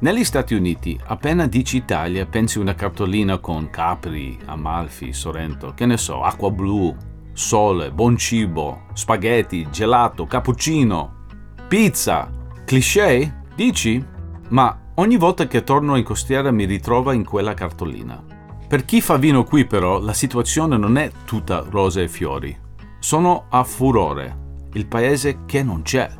Negli 0.00 0.24
Stati 0.24 0.54
Uniti, 0.54 0.98
appena 1.04 1.46
dici 1.46 1.76
Italia, 1.76 2.26
pensi 2.26 2.58
una 2.58 2.74
cartolina 2.74 3.38
con 3.38 3.68
Capri, 3.68 4.38
Amalfi, 4.46 5.12
Sorrento, 5.12 5.74
che 5.74 5.86
ne 5.86 5.96
so, 5.98 6.22
acqua 6.22 6.50
blu, 6.50 6.96
sole, 7.34 7.92
buon 7.92 8.16
cibo, 8.16 8.86
spaghetti, 8.94 9.68
gelato, 9.70 10.26
cappuccino, 10.26 11.26
pizza, 11.68 12.30
Cliché? 12.66 13.44
Dici? 13.54 14.04
Ma 14.48 14.76
ogni 14.94 15.16
volta 15.16 15.46
che 15.46 15.62
torno 15.62 15.94
in 15.94 16.02
costiera 16.02 16.50
mi 16.50 16.64
ritrova 16.64 17.12
in 17.12 17.24
quella 17.24 17.54
cartolina. 17.54 18.20
Per 18.66 18.84
chi 18.84 19.00
fa 19.00 19.16
vino 19.18 19.44
qui 19.44 19.66
però 19.66 20.00
la 20.00 20.12
situazione 20.12 20.76
non 20.76 20.98
è 20.98 21.12
tutta 21.24 21.64
rose 21.70 22.02
e 22.02 22.08
fiori. 22.08 22.58
Sono 22.98 23.44
a 23.50 23.62
Furore, 23.62 24.64
il 24.72 24.88
paese 24.88 25.44
che 25.46 25.62
non 25.62 25.82
c'è. 25.82 26.10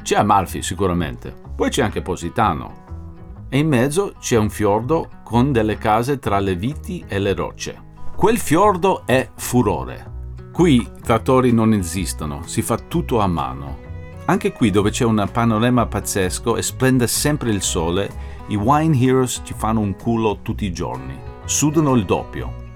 C'è 0.00 0.16
Amalfi 0.16 0.62
sicuramente, 0.62 1.34
poi 1.54 1.68
c'è 1.68 1.82
anche 1.82 2.00
Positano. 2.00 3.44
E 3.50 3.58
in 3.58 3.68
mezzo 3.68 4.14
c'è 4.18 4.38
un 4.38 4.48
fiordo 4.48 5.06
con 5.22 5.52
delle 5.52 5.76
case 5.76 6.18
tra 6.18 6.38
le 6.38 6.56
viti 6.56 7.04
e 7.06 7.18
le 7.18 7.34
rocce. 7.34 7.78
Quel 8.16 8.38
fiordo 8.38 9.02
è 9.04 9.28
Furore. 9.34 10.38
Qui 10.50 10.92
trattori 11.02 11.52
non 11.52 11.74
esistono, 11.74 12.46
si 12.46 12.62
fa 12.62 12.78
tutto 12.78 13.20
a 13.20 13.26
mano. 13.26 13.89
Anche 14.30 14.52
qui 14.52 14.70
dove 14.70 14.90
c'è 14.90 15.04
un 15.04 15.28
panorama 15.32 15.86
pazzesco 15.86 16.54
e 16.54 16.62
splende 16.62 17.08
sempre 17.08 17.50
il 17.50 17.62
sole, 17.62 18.08
i 18.46 18.54
Wine 18.54 18.96
Heroes 18.96 19.40
ci 19.42 19.54
fanno 19.56 19.80
un 19.80 19.96
culo 19.96 20.38
tutti 20.40 20.64
i 20.64 20.72
giorni. 20.72 21.18
Sudano 21.46 21.96
il 21.96 22.04
doppio. 22.04 22.68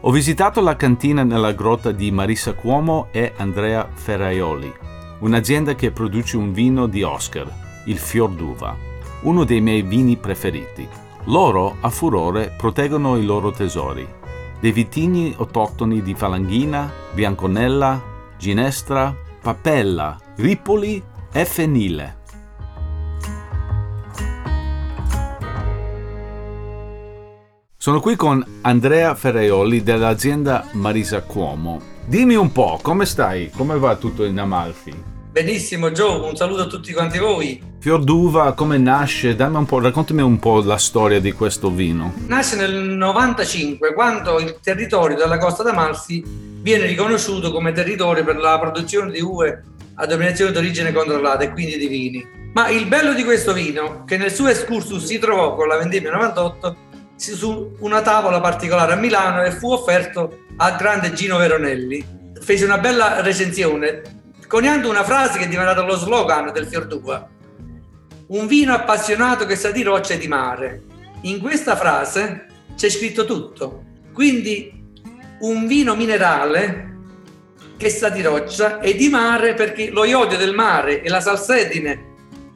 Ho 0.00 0.10
visitato 0.10 0.60
la 0.60 0.76
cantina 0.76 1.22
nella 1.22 1.52
grotta 1.52 1.92
di 1.92 2.10
Marissa 2.10 2.52
Cuomo 2.52 3.08
e 3.10 3.32
Andrea 3.38 3.88
Ferraioli, 3.90 4.70
un'azienda 5.20 5.74
che 5.74 5.92
produce 5.92 6.36
un 6.36 6.52
vino 6.52 6.86
di 6.86 7.02
Oscar, 7.02 7.50
il 7.86 7.96
Fior 7.96 8.28
d'Uva, 8.28 8.76
uno 9.22 9.44
dei 9.44 9.62
miei 9.62 9.80
vini 9.80 10.18
preferiti. 10.18 10.86
Loro, 11.24 11.76
a 11.80 11.88
furore, 11.88 12.52
proteggono 12.54 13.16
i 13.16 13.24
loro 13.24 13.50
tesori, 13.50 14.06
dei 14.60 14.72
vitigni 14.72 15.34
autoctoni 15.38 16.02
di 16.02 16.12
Falanghina, 16.12 16.92
Bianconella, 17.14 17.98
Ginestra, 18.36 19.24
Papella, 19.40 20.18
Ripoli 20.36 21.02
e 21.32 21.44
Fenile. 21.44 22.16
Sono 27.76 28.00
qui 28.00 28.16
con 28.16 28.44
Andrea 28.62 29.14
Ferraioli 29.14 29.82
dell'azienda 29.82 30.66
Marisa 30.72 31.22
Cuomo. 31.22 31.80
Dimmi 32.04 32.34
un 32.34 32.50
po', 32.52 32.78
come 32.82 33.06
stai? 33.06 33.50
Come 33.50 33.78
va 33.78 33.96
tutto 33.96 34.24
in 34.24 34.38
Amalfi? 34.38 34.92
Benissimo 35.30 35.90
Joe, 35.92 36.28
un 36.28 36.36
saluto 36.36 36.62
a 36.62 36.66
tutti 36.66 36.92
quanti 36.92 37.18
voi. 37.18 37.67
Fior 37.80 38.02
d'uva, 38.02 38.54
come 38.54 38.76
nasce? 38.76 39.36
Un 39.38 39.80
raccontami 39.80 40.20
un 40.20 40.40
po' 40.40 40.60
la 40.62 40.78
storia 40.78 41.20
di 41.20 41.30
questo 41.30 41.70
vino. 41.70 42.12
Nasce 42.26 42.56
nel 42.56 42.74
95 42.74 43.94
quando 43.94 44.40
il 44.40 44.58
territorio 44.60 45.16
della 45.16 45.38
costa 45.38 45.62
d'Amalfi 45.62 46.24
viene 46.60 46.86
riconosciuto 46.86 47.52
come 47.52 47.70
territorio 47.70 48.24
per 48.24 48.36
la 48.36 48.58
produzione 48.58 49.12
di 49.12 49.20
uve 49.20 49.62
a 49.94 50.06
dominazione 50.06 50.50
d'origine 50.50 50.92
controllata 50.92 51.44
e 51.44 51.52
quindi 51.52 51.78
di 51.78 51.86
vini. 51.86 52.26
Ma 52.52 52.68
il 52.68 52.86
bello 52.86 53.14
di 53.14 53.22
questo 53.22 53.52
vino, 53.52 54.02
che 54.04 54.16
nel 54.16 54.32
suo 54.32 54.48
excursus 54.48 55.04
si 55.04 55.20
trovò 55.20 55.54
con 55.54 55.68
la 55.68 55.76
vendemmia 55.76 56.10
98 56.10 56.76
su 57.14 57.76
una 57.78 58.02
tavola 58.02 58.40
particolare 58.40 58.94
a 58.94 58.96
Milano 58.96 59.44
e 59.44 59.52
fu 59.52 59.70
offerto 59.70 60.46
al 60.56 60.74
grande 60.76 61.12
Gino 61.12 61.36
Veronelli. 61.36 62.04
Fece 62.40 62.64
una 62.64 62.78
bella 62.78 63.20
recensione, 63.20 64.02
coniando 64.48 64.90
una 64.90 65.04
frase 65.04 65.38
che 65.38 65.44
è 65.44 65.48
diventata 65.48 65.82
lo 65.82 65.96
slogan 65.96 66.50
del 66.52 66.66
Fiordua. 66.66 67.36
Un 68.28 68.46
vino 68.46 68.74
appassionato 68.74 69.46
che 69.46 69.56
sa 69.56 69.70
di 69.70 69.82
roccia 69.82 70.14
e 70.14 70.18
di 70.18 70.28
mare. 70.28 70.82
In 71.22 71.40
questa 71.40 71.76
frase 71.76 72.46
c'è 72.76 72.90
scritto 72.90 73.24
tutto. 73.24 73.84
Quindi 74.12 74.70
un 75.40 75.66
vino 75.66 75.94
minerale 75.94 76.96
che 77.78 77.88
sa 77.88 78.10
di 78.10 78.20
roccia 78.20 78.80
e 78.80 78.94
di 78.94 79.08
mare 79.08 79.54
perché 79.54 79.88
lo 79.88 80.04
iodio 80.04 80.36
del 80.36 80.52
mare 80.52 81.00
e 81.00 81.08
la 81.08 81.20
salsedine 81.20 82.06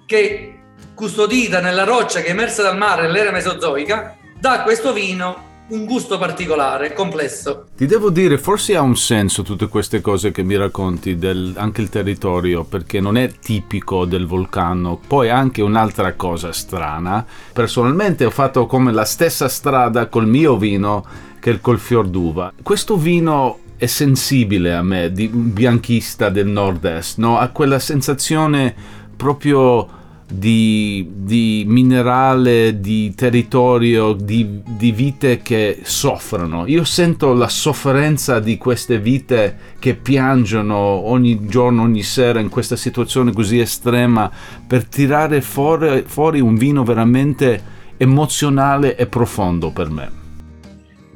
che 0.04 0.58
custodita 0.94 1.60
nella 1.60 1.84
roccia 1.84 2.20
che 2.20 2.26
è 2.26 2.30
emersa 2.30 2.62
dal 2.62 2.76
mare 2.76 3.02
nell'era 3.02 3.30
mesozoica 3.30 4.16
dà 4.38 4.52
a 4.52 4.62
questo 4.64 4.92
vino 4.92 5.50
un 5.68 5.84
gusto 5.84 6.18
particolare, 6.18 6.92
complesso. 6.92 7.66
Ti 7.76 7.86
devo 7.86 8.10
dire, 8.10 8.36
forse 8.38 8.76
ha 8.76 8.82
un 8.82 8.96
senso 8.96 9.42
tutte 9.42 9.68
queste 9.68 10.00
cose 10.00 10.30
che 10.30 10.42
mi 10.42 10.56
racconti, 10.56 11.16
del, 11.16 11.54
anche 11.56 11.80
il 11.80 11.88
territorio, 11.88 12.64
perché 12.64 13.00
non 13.00 13.16
è 13.16 13.30
tipico 13.30 14.04
del 14.04 14.26
vulcano. 14.26 15.00
Poi 15.06 15.30
anche 15.30 15.62
un'altra 15.62 16.14
cosa 16.14 16.52
strana, 16.52 17.24
personalmente 17.52 18.24
ho 18.24 18.30
fatto 18.30 18.66
come 18.66 18.92
la 18.92 19.04
stessa 19.04 19.48
strada 19.48 20.06
col 20.06 20.26
mio 20.26 20.56
vino 20.56 21.04
che 21.40 21.60
col 21.60 21.78
fior 21.78 22.06
d'uva. 22.06 22.52
Questo 22.62 22.96
vino 22.96 23.58
è 23.76 23.86
sensibile 23.86 24.74
a 24.74 24.82
me, 24.82 25.10
di 25.10 25.26
bianchista 25.28 26.28
del 26.28 26.46
nord-est, 26.46 27.18
no? 27.18 27.38
ha 27.38 27.48
quella 27.48 27.80
sensazione 27.80 28.72
proprio 29.16 30.00
di, 30.32 31.06
di 31.14 31.64
minerale, 31.66 32.80
di 32.80 33.14
territorio, 33.14 34.12
di, 34.14 34.62
di, 34.64 34.90
vite 34.92 35.42
che 35.42 35.80
soffrono. 35.82 36.66
Io 36.66 36.84
sento 36.84 37.34
la 37.34 37.48
sofferenza 37.48 38.40
di 38.40 38.56
queste 38.56 38.98
vite 38.98 39.56
che 39.78 39.94
piangono 39.94 40.76
ogni 40.76 41.46
giorno, 41.46 41.82
ogni 41.82 42.02
sera 42.02 42.40
in 42.40 42.48
questa 42.48 42.76
situazione 42.76 43.32
così 43.32 43.58
estrema 43.58 44.30
per 44.66 44.86
tirare 44.86 45.42
fuori, 45.42 46.04
fuori 46.06 46.40
un 46.40 46.54
vino 46.56 46.82
veramente 46.82 47.80
emozionale 47.98 48.96
e 48.96 49.06
profondo 49.06 49.70
per 49.70 49.90
me. 49.90 50.20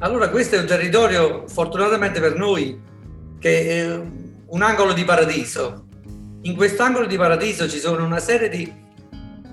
Allora 0.01 0.29
questo 0.29 0.57
è 0.57 0.59
un 0.59 0.67
territorio, 0.67 1.45
fortunatamente 1.49 2.21
per 2.21 2.37
noi, 2.37 2.79
che 3.39 3.69
è 3.69 4.01
un 4.49 4.63
angolo 4.63 4.93
di 4.93 5.05
paradiso. 5.05 5.87
In 6.43 6.55
quest'angolo 6.55 7.07
di 7.07 7.17
paradiso 7.17 7.67
ci 7.69 7.79
sono 7.79 8.05
una 8.05 8.21
serie 8.21 8.49
di 8.49 8.85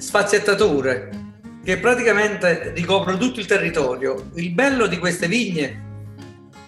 sfaccettature 0.04 1.10
che 1.64 1.78
praticamente 1.78 2.74
ricoprono 2.76 3.18
tutto 3.18 3.40
il 3.40 3.46
territorio. 3.46 4.32
Il 4.36 4.52
bello 4.52 4.86
di 4.88 4.98
queste 4.98 5.30
vigne 5.30 5.82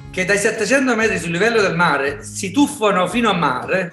che 0.09 0.23
dai 0.23 0.37
700 0.37 0.95
metri 0.95 1.19
sul 1.19 1.31
livello 1.31 1.61
del 1.61 1.75
mare 1.75 2.23
si 2.23 2.51
tuffano 2.51 3.05
fino 3.07 3.29
a 3.29 3.33
mare 3.33 3.91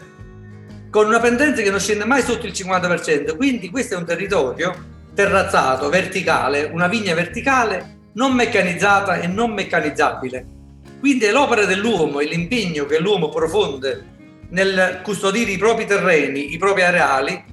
con 0.90 1.06
una 1.06 1.18
pendenza 1.18 1.60
che 1.60 1.70
non 1.70 1.80
scende 1.80 2.04
mai 2.04 2.22
sotto 2.22 2.46
il 2.46 2.52
50%. 2.52 3.36
Quindi 3.36 3.68
questo 3.68 3.94
è 3.94 3.96
un 3.96 4.04
territorio 4.04 4.90
terrazzato, 5.12 5.88
verticale, 5.88 6.70
una 6.72 6.86
vigna 6.86 7.14
verticale 7.14 7.98
non 8.12 8.34
meccanizzata 8.34 9.18
e 9.18 9.26
non 9.26 9.52
meccanizzabile. 9.52 10.46
Quindi 11.00 11.24
è 11.24 11.32
l'opera 11.32 11.64
dell'uomo 11.64 12.20
e 12.20 12.26
l'impegno 12.26 12.86
che 12.86 13.00
l'uomo 13.00 13.28
profonde 13.28 14.04
nel 14.50 15.00
custodire 15.02 15.50
i 15.50 15.58
propri 15.58 15.84
terreni, 15.86 16.52
i 16.52 16.58
propri 16.58 16.82
areali, 16.82 17.51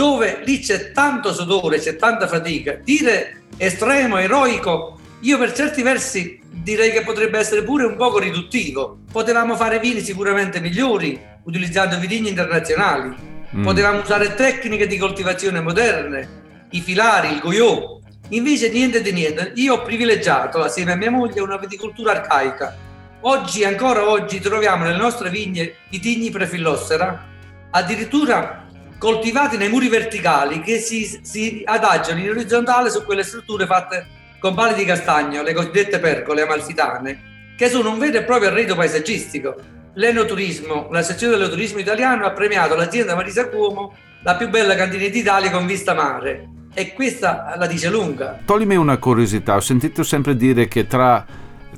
dove 0.00 0.40
lì 0.46 0.60
c'è 0.60 0.92
tanto 0.92 1.30
sudore, 1.34 1.78
c'è 1.78 1.96
tanta 1.96 2.26
fatica. 2.26 2.72
Dire 2.82 3.42
estremo, 3.58 4.16
eroico, 4.16 4.98
io 5.20 5.36
per 5.36 5.52
certi 5.52 5.82
versi 5.82 6.40
direi 6.42 6.90
che 6.90 7.02
potrebbe 7.02 7.38
essere 7.38 7.62
pure 7.62 7.84
un 7.84 7.96
poco 7.96 8.18
riduttivo. 8.18 9.00
Potevamo 9.12 9.56
fare 9.56 9.78
vini 9.78 10.00
sicuramente 10.00 10.58
migliori 10.58 11.20
utilizzando 11.44 11.98
vitigni 11.98 12.30
internazionali. 12.30 13.14
Mm. 13.54 13.62
Potevamo 13.62 14.00
usare 14.00 14.34
tecniche 14.34 14.86
di 14.86 14.96
coltivazione 14.96 15.60
moderne, 15.60 16.28
i 16.70 16.80
filari, 16.80 17.34
il 17.34 17.40
goyot. 17.40 18.00
Invece 18.30 18.70
niente 18.70 19.02
di 19.02 19.12
niente. 19.12 19.52
Io 19.56 19.74
ho 19.74 19.82
privilegiato 19.82 20.62
assieme 20.62 20.92
a 20.92 20.96
mia 20.96 21.10
moglie 21.10 21.42
una 21.42 21.58
viticoltura 21.58 22.12
arcaica. 22.12 22.74
Oggi, 23.20 23.64
ancora 23.64 24.08
oggi, 24.08 24.40
troviamo 24.40 24.84
nelle 24.84 24.96
nostre 24.96 25.28
vigne 25.28 25.74
vitigni 25.90 26.30
prefillossera, 26.30 27.28
addirittura 27.72 28.68
coltivati 29.00 29.56
nei 29.56 29.70
muri 29.70 29.88
verticali 29.88 30.60
che 30.60 30.78
si, 30.78 31.20
si 31.22 31.62
adagiano 31.64 32.20
in 32.20 32.28
orizzontale 32.28 32.90
su 32.90 33.02
quelle 33.02 33.22
strutture 33.22 33.64
fatte 33.64 34.06
con 34.38 34.54
pali 34.54 34.74
di 34.74 34.84
castagno, 34.84 35.42
le 35.42 35.54
cosiddette 35.54 35.98
pergole 35.98 36.42
amalfitane, 36.42 37.54
che 37.56 37.70
sono 37.70 37.92
un 37.92 37.98
vero 37.98 38.18
e 38.18 38.24
proprio 38.24 38.50
arredo 38.50 38.74
paesaggistico. 38.74 39.56
L'enoturismo, 39.94 40.88
la 40.90 41.00
sezione 41.00 41.32
dell'enoturismo 41.32 41.80
italiano 41.80 42.26
ha 42.26 42.32
premiato 42.32 42.74
l'azienda 42.74 43.14
Marisa 43.14 43.48
Cuomo 43.48 43.94
la 44.22 44.36
più 44.36 44.50
bella 44.50 44.74
cantina 44.74 45.08
d'Italia 45.08 45.50
con 45.50 45.64
vista 45.64 45.94
mare. 45.94 46.48
E 46.74 46.92
questa 46.92 47.54
la 47.56 47.66
dice 47.66 47.88
lunga. 47.88 48.40
Toglimi 48.44 48.76
una 48.76 48.98
curiosità, 48.98 49.56
ho 49.56 49.60
sentito 49.60 50.02
sempre 50.02 50.36
dire 50.36 50.68
che 50.68 50.86
tra, 50.86 51.24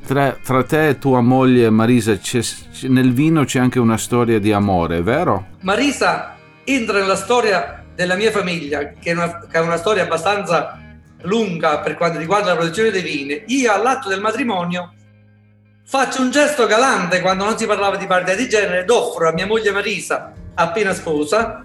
tra, 0.04 0.36
tra 0.42 0.64
te 0.64 0.88
e 0.88 0.98
tua 0.98 1.20
moglie 1.20 1.70
Marisa 1.70 2.18
nel 2.88 3.12
vino 3.12 3.44
c'è 3.44 3.60
anche 3.60 3.78
una 3.78 3.96
storia 3.96 4.40
di 4.40 4.52
amore, 4.52 5.02
vero? 5.02 5.46
Marisa 5.60 6.36
entra 6.64 6.98
nella 6.98 7.16
storia 7.16 7.84
della 7.94 8.14
mia 8.14 8.30
famiglia, 8.30 8.90
che 8.90 9.10
è 9.10 9.12
una, 9.12 9.46
che 9.46 9.58
è 9.58 9.60
una 9.60 9.76
storia 9.76 10.04
abbastanza 10.04 10.78
lunga 11.22 11.78
per 11.80 11.96
quanto 11.96 12.18
riguarda 12.18 12.48
la 12.48 12.56
produzione 12.56 12.90
dei 12.90 13.02
vini, 13.02 13.44
io 13.46 13.72
all'atto 13.72 14.08
del 14.08 14.20
matrimonio 14.20 14.94
faccio 15.84 16.22
un 16.22 16.30
gesto 16.30 16.66
galante 16.66 17.20
quando 17.20 17.44
non 17.44 17.58
si 17.58 17.66
parlava 17.66 17.96
di 17.96 18.06
parità 18.06 18.34
di 18.34 18.48
genere 18.48 18.80
ed 18.80 18.90
offro 18.90 19.28
a 19.28 19.32
mia 19.32 19.46
moglie 19.46 19.72
Marisa, 19.72 20.32
appena 20.54 20.94
sposa, 20.94 21.64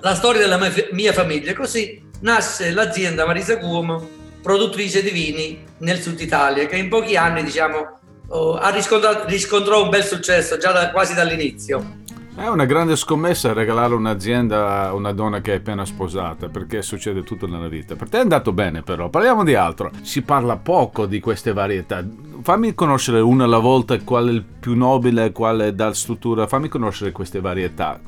la 0.00 0.14
storia 0.14 0.40
della 0.40 0.58
mia 0.90 1.12
famiglia. 1.12 1.54
Così 1.54 2.02
nasce 2.20 2.72
l'azienda 2.72 3.24
Marisa 3.24 3.58
Cuomo, 3.58 4.08
produttrice 4.42 5.02
di 5.02 5.10
vini 5.10 5.64
nel 5.78 6.00
sud 6.00 6.20
Italia, 6.20 6.66
che 6.66 6.76
in 6.76 6.88
pochi 6.88 7.16
anni 7.16 7.44
diciamo, 7.44 8.00
oh, 8.28 8.56
ha 8.56 8.70
riscontrato, 8.70 9.26
riscontrò 9.26 9.82
un 9.84 9.90
bel 9.90 10.04
successo 10.04 10.56
già 10.56 10.72
da, 10.72 10.90
quasi 10.90 11.14
dall'inizio. 11.14 12.00
È 12.34 12.46
una 12.48 12.64
grande 12.64 12.96
scommessa 12.96 13.52
regalare 13.52 13.92
un'azienda 13.92 14.86
a 14.86 14.94
una 14.94 15.12
donna 15.12 15.42
che 15.42 15.52
è 15.52 15.56
appena 15.56 15.84
sposata, 15.84 16.48
perché 16.48 16.80
succede 16.80 17.22
tutto 17.24 17.46
nella 17.46 17.68
vita. 17.68 17.94
Per 17.94 18.08
te 18.08 18.16
è 18.16 18.20
andato 18.20 18.52
bene 18.52 18.82
però, 18.82 19.10
parliamo 19.10 19.44
di 19.44 19.54
altro. 19.54 19.90
Si 20.00 20.22
parla 20.22 20.56
poco 20.56 21.04
di 21.04 21.20
queste 21.20 21.52
varietà. 21.52 22.02
Fammi 22.42 22.74
conoscere 22.74 23.20
una 23.20 23.44
alla 23.44 23.58
volta 23.58 23.98
qual 23.98 24.28
è 24.28 24.32
il 24.32 24.42
più 24.42 24.74
nobile, 24.74 25.30
quale 25.30 25.74
dà 25.74 25.92
struttura. 25.92 26.46
Fammi 26.46 26.68
conoscere 26.68 27.12
queste 27.12 27.40
varietà. 27.40 28.00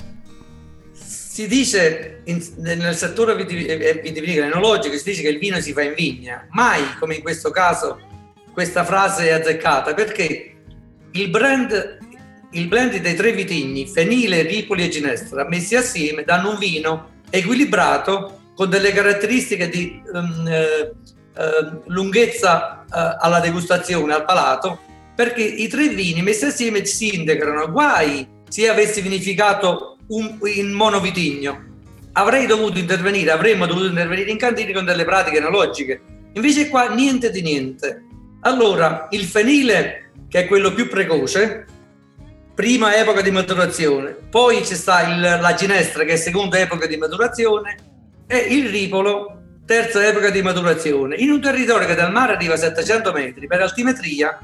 Si 0.92 1.46
dice 1.46 2.22
in, 2.24 2.42
nel 2.56 2.94
settore 2.94 3.36
vitivinicolo 3.36 4.46
enologico, 4.46 4.96
si 4.96 5.10
dice 5.10 5.20
che 5.20 5.28
il 5.28 5.38
vino 5.38 5.60
si 5.60 5.74
fa 5.74 5.82
in 5.82 5.92
vigna. 5.94 6.46
Mai, 6.52 6.80
come 6.98 7.16
in 7.16 7.22
questo 7.22 7.50
caso, 7.50 8.00
questa 8.54 8.84
frase 8.84 9.28
è 9.28 9.32
azzeccata, 9.32 9.92
perché 9.92 10.54
il 11.10 11.28
brand 11.28 11.98
il 12.54 12.68
blend 12.68 12.96
dei 12.96 13.14
tre 13.14 13.32
vitigni, 13.32 13.86
fenile, 13.86 14.42
ripoli 14.42 14.84
e 14.84 14.88
ginestra, 14.88 15.46
messi 15.48 15.76
assieme, 15.76 16.24
danno 16.24 16.50
un 16.50 16.58
vino 16.58 17.10
equilibrato 17.30 18.40
con 18.54 18.70
delle 18.70 18.92
caratteristiche 18.92 19.68
di 19.68 20.00
um, 20.12 20.46
eh, 20.46 20.92
eh, 21.36 21.80
lunghezza 21.86 22.84
eh, 22.84 23.16
alla 23.20 23.40
degustazione, 23.40 24.14
al 24.14 24.24
palato, 24.24 24.78
perché 25.14 25.42
i 25.42 25.68
tre 25.68 25.88
vini 25.88 26.22
messi 26.22 26.44
assieme 26.44 26.84
si 26.84 27.14
integrano. 27.14 27.70
Guai 27.70 28.26
se 28.48 28.68
avessi 28.68 29.00
vinificato 29.00 29.98
un, 30.08 30.38
in 30.54 30.70
monovitigno. 30.72 31.72
Avrei 32.12 32.46
dovuto 32.46 32.78
intervenire, 32.78 33.32
avremmo 33.32 33.66
dovuto 33.66 33.86
intervenire 33.86 34.30
in 34.30 34.38
cantini 34.38 34.72
con 34.72 34.84
delle 34.84 35.04
pratiche 35.04 35.38
analogiche. 35.38 36.00
Invece 36.34 36.68
qua 36.68 36.88
niente 36.88 37.30
di 37.30 37.42
niente. 37.42 38.04
Allora, 38.42 39.08
il 39.10 39.24
fenile, 39.24 40.10
che 40.28 40.40
è 40.40 40.46
quello 40.46 40.72
più 40.72 40.88
precoce, 40.88 41.66
prima 42.54 42.96
epoca 42.96 43.20
di 43.20 43.30
maturazione, 43.30 44.16
poi 44.30 44.60
c'è 44.60 44.74
sta 44.74 45.08
il, 45.08 45.20
la 45.20 45.54
ginestra 45.54 46.04
che 46.04 46.12
è 46.12 46.16
seconda 46.16 46.58
epoca 46.58 46.86
di 46.86 46.96
maturazione 46.96 47.76
e 48.26 48.36
il 48.36 48.68
ripolo 48.68 49.40
terza 49.66 50.06
epoca 50.06 50.30
di 50.30 50.42
maturazione. 50.42 51.16
In 51.16 51.30
un 51.30 51.40
territorio 51.40 51.86
che 51.86 51.94
dal 51.94 52.12
mare 52.12 52.34
arriva 52.34 52.54
a 52.54 52.58
700 52.58 53.12
metri 53.12 53.46
per 53.46 53.60
altimetria, 53.60 54.38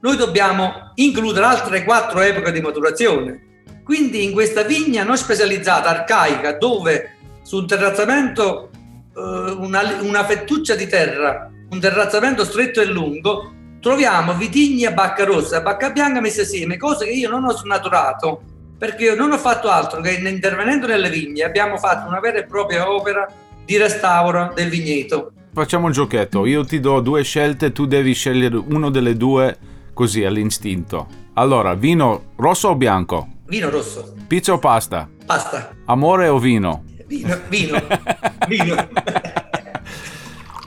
noi 0.00 0.16
dobbiamo 0.16 0.92
includere 0.96 1.46
altre 1.46 1.82
quattro 1.82 2.20
epoche 2.20 2.52
di 2.52 2.60
maturazione. 2.60 3.40
Quindi 3.82 4.24
in 4.24 4.32
questa 4.32 4.62
vigna 4.62 5.02
non 5.02 5.16
specializzata, 5.16 5.88
arcaica, 5.88 6.52
dove 6.58 7.16
su 7.42 7.58
un 7.58 7.66
terrazzamento, 7.66 8.70
eh, 9.16 9.20
una, 9.20 9.98
una 10.00 10.24
fettuccia 10.24 10.74
di 10.74 10.86
terra, 10.86 11.50
un 11.70 11.80
terrazzamento 11.80 12.44
stretto 12.44 12.80
e 12.80 12.86
lungo, 12.86 13.52
troviamo 13.84 14.32
vitigni 14.32 14.86
a 14.86 14.92
bacca 14.92 15.24
rossa 15.24 15.58
a 15.58 15.60
bacca 15.60 15.90
bianca 15.90 16.22
messe 16.22 16.40
assieme, 16.40 16.78
cose 16.78 17.04
che 17.04 17.10
io 17.10 17.28
non 17.28 17.44
ho 17.44 17.54
snaturato 17.54 18.40
perché 18.78 19.04
io 19.04 19.14
non 19.14 19.30
ho 19.30 19.36
fatto 19.36 19.68
altro 19.68 20.00
che 20.00 20.12
intervenendo 20.12 20.86
nelle 20.86 21.10
vigne 21.10 21.42
abbiamo 21.42 21.76
fatto 21.76 22.08
una 22.08 22.18
vera 22.18 22.38
e 22.38 22.46
propria 22.46 22.90
opera 22.90 23.30
di 23.62 23.76
restauro 23.76 24.52
del 24.54 24.70
vigneto. 24.70 25.32
Facciamo 25.52 25.84
un 25.86 25.92
giochetto, 25.92 26.46
io 26.46 26.64
ti 26.64 26.80
do 26.80 27.00
due 27.00 27.22
scelte, 27.24 27.72
tu 27.72 27.84
devi 27.84 28.14
scegliere 28.14 28.56
uno 28.56 28.88
delle 28.88 29.18
due 29.18 29.54
così 29.92 30.24
all'istinto. 30.24 31.06
Allora, 31.34 31.74
vino 31.74 32.32
rosso 32.36 32.68
o 32.68 32.76
bianco? 32.76 33.28
Vino 33.46 33.68
rosso. 33.68 34.14
Pizza 34.26 34.54
o 34.54 34.58
pasta? 34.58 35.06
Pasta. 35.26 35.74
Amore 35.84 36.28
o 36.28 36.38
vino? 36.38 36.84
Vino, 37.06 37.38
vino, 37.48 37.78
vino. 38.48 38.88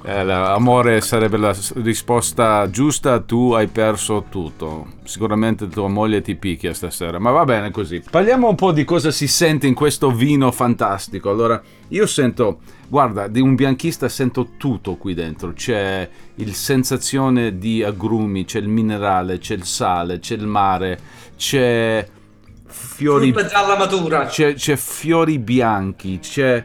Eh, 0.10 0.22
amore 0.22 1.02
sarebbe 1.02 1.36
la 1.36 1.54
risposta 1.84 2.70
giusta, 2.70 3.20
tu 3.20 3.52
hai 3.52 3.68
perso 3.68 4.24
tutto. 4.30 4.88
Sicuramente 5.04 5.68
tua 5.68 5.90
moglie 5.90 6.22
ti 6.22 6.36
picchia 6.36 6.74
stasera, 6.74 7.20
ma 7.20 7.32
va 7.32 7.44
bene 7.44 7.72
così. 7.72 8.02
Parliamo 8.10 8.48
un 8.48 8.56
po' 8.56 8.72
di 8.72 8.86
cosa 8.86 9.12
si 9.12 9.28
sente 9.28 9.68
in 9.68 9.74
questo 9.74 10.10
vino 10.10 10.50
fantastico. 10.54 11.30
Allora, 11.30 11.62
io 11.90 12.06
sento, 12.06 12.62
guarda, 12.88 13.28
di 13.28 13.42
un 13.42 13.56
bianchista 13.56 14.08
sento 14.08 14.52
tutto 14.56 14.96
qui 14.96 15.14
dentro. 15.14 15.52
C'è 15.52 16.10
il 16.36 16.54
sensazione 16.54 17.58
di 17.58 17.84
agrumi, 17.84 18.46
c'è 18.46 18.60
il 18.60 18.70
minerale, 18.70 19.40
c'è 19.40 19.56
il 19.56 19.66
sale, 19.66 20.20
c'è 20.20 20.36
il 20.36 20.48
mare, 20.48 21.00
c'è 21.36 22.08
fiori 22.66 23.34
gialla 23.34 23.76
matura. 23.76 24.26
C'è, 24.28 24.54
c'è 24.54 24.78
fiori 24.78 25.38
bianchi, 25.38 26.20
c'è 26.20 26.64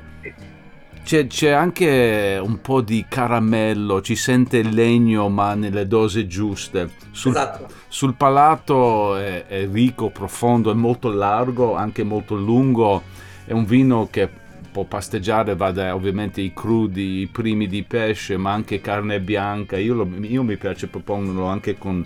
c'è, 1.05 1.27
c'è, 1.27 1.51
anche 1.51 2.39
un 2.43 2.61
po' 2.61 2.81
di 2.81 3.05
caramello, 3.09 4.01
ci 4.01 4.17
sente 4.17 4.59
il 4.59 4.71
legno 4.71 5.29
ma 5.29 5.55
nelle 5.55 5.87
dose 5.87 6.27
giuste. 6.27 6.91
Sul, 7.11 7.33
esatto. 7.33 7.69
sul 7.89 8.15
palato 8.15 9.17
è, 9.17 9.47
è, 9.47 9.69
ricco, 9.71 10.11
profondo, 10.11 10.71
è 10.71 10.75
molto 10.75 11.11
largo, 11.11 11.75
anche 11.75 12.03
molto 12.05 12.35
lungo. 12.35 13.03
È 13.45 13.53
un 13.53 13.65
vino 13.65 14.09
che 14.11 14.29
può 14.71 14.85
pasteggiare, 14.85 15.55
va 15.55 15.71
da 15.71 15.95
ovviamente 15.95 16.41
i 16.41 16.53
crudi, 16.55 17.21
i 17.21 17.27
primi 17.27 17.67
di 17.67 17.83
pesce, 17.83 18.37
ma 18.37 18.53
anche 18.53 18.81
carne 18.81 19.21
bianca. 19.21 19.77
Io, 19.77 19.95
lo, 19.95 20.09
io 20.21 20.43
mi 20.43 20.57
piace 20.57 20.87
proporlo 20.87 21.45
anche 21.47 21.77
con 21.77 22.05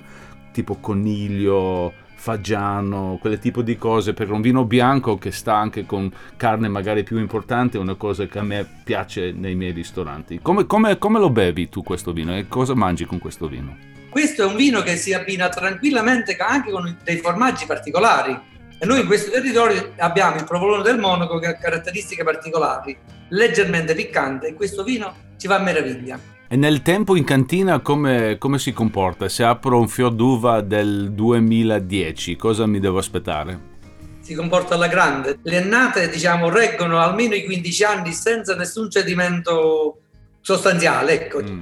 tipo 0.53 0.77
coniglio 0.77 1.93
fagiano, 2.17 3.19
quel 3.21 3.39
tipo 3.39 3.63
di 3.63 3.77
cose, 3.77 4.15
per 4.15 4.33
un 4.33 4.41
vino 4.41 4.65
bianco 4.65 5.17
che 5.17 5.31
sta 5.31 5.55
anche 5.55 5.87
con 5.87 6.11
carne 6.37 6.67
magari 6.67 7.05
più 7.05 7.19
importante, 7.19 7.77
è 7.77 7.81
una 7.81 7.95
cosa 7.95 8.27
che 8.27 8.39
a 8.39 8.43
me 8.43 8.67
piace 8.83 9.31
nei 9.33 9.55
miei 9.55 9.73
ristoranti. 9.73 10.41
Come, 10.43 10.67
come, 10.67 10.99
come 10.99 11.21
lo 11.21 11.31
bevi 11.31 11.69
tu 11.69 11.83
questo 11.83 12.13
vino 12.13 12.37
e 12.37 12.49
cosa 12.49 12.75
mangi 12.75 13.05
con 13.05 13.19
questo 13.19 13.47
vino? 13.47 13.77
Questo 14.11 14.43
è 14.43 14.47
un 14.47 14.57
vino 14.57 14.81
che 14.81 14.97
si 14.97 15.13
abbina 15.13 15.49
tranquillamente 15.49 16.37
anche 16.37 16.71
con 16.71 16.97
dei 17.05 17.19
formaggi 17.19 17.67
particolari. 17.67 18.55
E 18.79 18.85
noi 18.85 19.01
in 19.01 19.07
questo 19.07 19.31
territorio 19.31 19.93
abbiamo 19.99 20.37
il 20.37 20.45
provolone 20.45 20.83
del 20.83 20.99
Monaco 20.99 21.39
che 21.39 21.47
ha 21.47 21.55
caratteristiche 21.55 22.25
particolari, 22.25 22.97
leggermente 23.29 23.95
piccante 23.95 24.49
e 24.49 24.55
questo 24.55 24.83
vino 24.85 25.15
ci 25.37 25.47
va 25.47 25.57
a 25.57 25.63
meraviglia. 25.63 26.35
E 26.49 26.55
nel 26.55 26.83
tempo 26.83 27.17
in 27.17 27.25
cantina 27.25 27.81
come, 27.81 28.37
come 28.39 28.61
si 28.61 28.73
comporta? 28.73 29.29
Se 29.29 29.43
apro 29.43 29.81
un 29.81 29.89
fior 29.89 30.15
d'uva 30.15 30.61
del 30.61 31.11
2010, 31.11 32.37
cosa 32.37 32.67
mi 32.67 32.79
devo 32.79 32.99
aspettare? 32.99 33.75
Si 34.21 34.33
comporta 34.33 34.77
alla 34.77 34.87
grande. 34.87 35.41
Le 35.43 35.57
annate, 35.57 36.09
diciamo, 36.09 36.49
reggono 36.49 37.01
almeno 37.01 37.35
i 37.35 37.45
15 37.45 37.85
anni 37.85 38.13
senza 38.13 38.55
nessun 38.55 38.89
cedimento 38.89 40.03
sostanziale, 40.41 41.25
ecco. 41.25 41.43
Mm. 41.43 41.61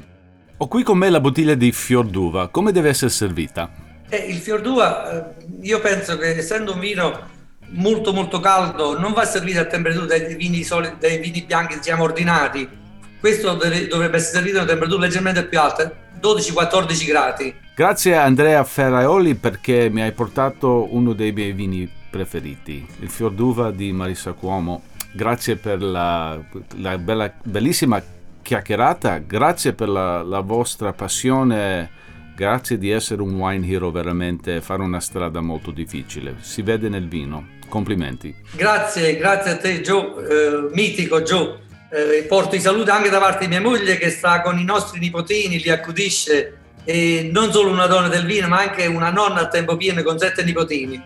Ho 0.59 0.69
qui 0.69 0.83
con 0.83 0.99
me 0.99 1.09
la 1.09 1.21
bottiglia 1.21 1.55
di 1.55 1.73
fior 1.73 2.05
d'uva. 2.05 2.49
Come 2.49 2.71
deve 2.71 2.91
essere 2.91 3.11
servita? 3.11 3.71
Eh, 4.11 4.27
il 4.29 4.37
fior 4.37 4.61
d'uva, 4.61 5.11
eh, 5.11 5.47
io 5.63 5.81
penso 5.81 6.19
che 6.19 6.37
essendo 6.37 6.75
un 6.75 6.81
vino 6.81 7.33
molto 7.69 8.13
molto 8.13 8.39
caldo 8.39 8.99
non 8.99 9.15
va 9.15 9.25
servito 9.25 9.61
a 9.61 9.65
temperatura 9.65 10.05
dai 10.05 10.35
vini, 10.35 10.63
soli, 10.63 10.93
dai 10.99 11.19
vini 11.19 11.43
bianchi 11.43 11.77
diciamo 11.77 12.03
ordinati 12.03 12.83
questo 13.25 13.55
dovrebbe 13.55 14.17
essere 14.19 14.37
servito 14.37 14.59
a 14.59 14.65
una 14.65 14.69
temperatura 14.69 15.07
leggermente 15.07 15.47
più 15.47 15.59
alta 15.59 15.91
12-14 16.21 17.07
gradi 17.07 17.55
grazie 17.75 18.17
a 18.17 18.25
Andrea 18.25 18.63
Ferraioli 18.65 19.35
perché 19.35 19.89
mi 19.91 20.03
hai 20.03 20.13
portato 20.13 20.95
uno 20.95 21.15
dei 21.15 21.33
miei 21.33 21.53
vini 21.53 21.91
preferiti 22.11 22.87
il 23.01 23.09
fior 23.09 23.33
d'uva 23.33 23.71
di 23.71 23.93
Marissa 23.93 24.33
Cuomo 24.33 24.83
grazie 25.11 25.57
per 25.57 25.81
la, 25.81 26.39
la 26.77 26.99
bella, 26.99 27.33
bellissima 27.43 28.03
chiacchierata 28.43 29.17
grazie 29.17 29.73
per 29.73 29.89
la, 29.89 30.23
la 30.23 30.41
vostra 30.41 30.93
passione 30.93 32.03
Grazie 32.37 32.79
di 32.79 32.91
essere 32.91 33.23
un 33.23 33.33
wine 33.35 33.65
hero 33.65 33.93
veramente, 33.93 34.61
fare 34.61 34.83
una 34.83 34.99
strada 34.99 35.41
molto 35.41 35.71
difficile. 35.71 36.35
Si 36.41 36.63
vede 36.63 36.89
nel 36.89 37.07
vino. 37.07 37.47
Complimenti. 37.69 38.35
Grazie, 38.57 39.17
grazie 39.17 39.53
a 39.53 39.57
te 39.57 39.81
Gio, 39.83 40.19
eh, 40.19 40.69
mitico 40.73 41.23
Gio. 41.23 41.61
Eh, 41.97 42.25
porto 42.25 42.57
i 42.57 42.61
saluti 42.61 42.91
anche 42.91 43.09
da 43.09 43.21
parte 43.21 43.45
di 43.45 43.47
mia 43.47 43.61
moglie 43.61 43.97
che 43.97 44.11
sta 44.11 44.41
con 44.41 44.59
i 44.59 44.65
nostri 44.65 44.99
nipotini, 44.99 45.61
li 45.61 45.71
accudisce 45.71 46.59
e 46.83 47.31
non 47.33 47.53
solo 47.53 47.71
una 47.71 47.87
donna 47.87 48.09
del 48.09 48.27
vino 48.27 48.49
ma 48.49 48.59
anche 48.59 48.87
una 48.87 49.11
nonna 49.11 49.43
a 49.43 49.49
tempo 49.49 49.77
pieno 49.77 50.03
con 50.03 50.19
sette 50.19 50.43
nipotini. 50.43 51.01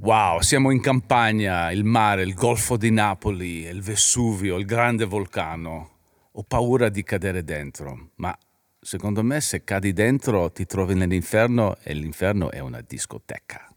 Wow, 0.00 0.40
siamo 0.40 0.70
in 0.70 0.80
campagna, 0.80 1.70
il 1.70 1.84
mare, 1.84 2.22
il 2.22 2.32
golfo 2.32 2.78
di 2.78 2.90
Napoli, 2.90 3.66
il 3.66 3.82
Vesuvio, 3.82 4.56
il 4.56 4.64
grande 4.64 5.04
vulcano. 5.04 5.90
Ho 6.32 6.42
paura 6.42 6.88
di 6.88 7.02
cadere 7.02 7.44
dentro, 7.44 8.12
ma 8.16 8.34
secondo 8.80 9.22
me 9.22 9.42
se 9.42 9.62
cadi 9.62 9.92
dentro 9.92 10.50
ti 10.50 10.64
trovi 10.64 10.94
nell'inferno 10.94 11.76
e 11.82 11.92
l'inferno 11.92 12.50
è 12.50 12.60
una 12.60 12.80
discoteca. 12.80 13.73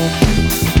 Thank 0.00 0.74
you. 0.74 0.79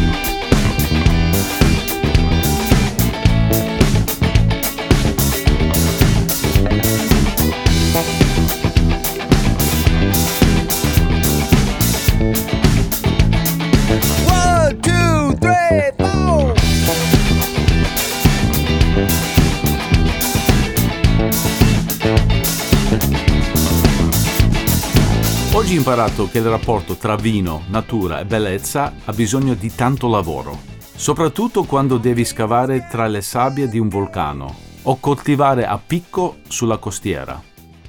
Imparato 25.90 26.28
che 26.28 26.38
il 26.38 26.48
rapporto 26.48 26.94
tra 26.94 27.16
vino, 27.16 27.64
natura 27.66 28.20
e 28.20 28.24
bellezza 28.24 28.92
ha 29.04 29.12
bisogno 29.12 29.54
di 29.54 29.74
tanto 29.74 30.08
lavoro, 30.08 30.56
soprattutto 30.94 31.64
quando 31.64 31.96
devi 31.96 32.24
scavare 32.24 32.86
tra 32.88 33.08
le 33.08 33.20
sabbie 33.20 33.66
di 33.68 33.76
un 33.80 33.88
vulcano 33.88 34.54
o 34.82 35.00
coltivare 35.00 35.66
a 35.66 35.80
picco 35.84 36.36
sulla 36.46 36.76
costiera. 36.76 37.42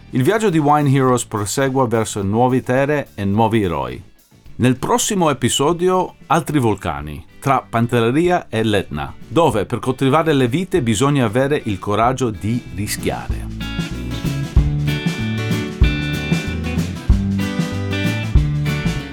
Il 0.09 0.23
viaggio 0.23 0.49
di 0.49 0.57
Wine 0.57 0.89
Heroes 0.89 1.25
prosegua 1.25 1.85
verso 1.85 2.23
nuove 2.23 2.63
terre 2.63 3.09
e 3.13 3.23
nuovi 3.23 3.61
eroi. 3.61 4.01
Nel 4.55 4.77
prossimo 4.77 5.29
episodio 5.29 6.15
altri 6.25 6.57
vulcani, 6.57 7.23
tra 7.39 7.63
Pantelleria 7.67 8.47
e 8.49 8.63
l'Etna, 8.63 9.13
dove 9.27 9.67
per 9.67 9.77
coltivare 9.77 10.33
le 10.33 10.47
vite 10.47 10.81
bisogna 10.81 11.25
avere 11.25 11.61
il 11.65 11.77
coraggio 11.77 12.31
di 12.31 12.63
rischiare. 12.73 13.50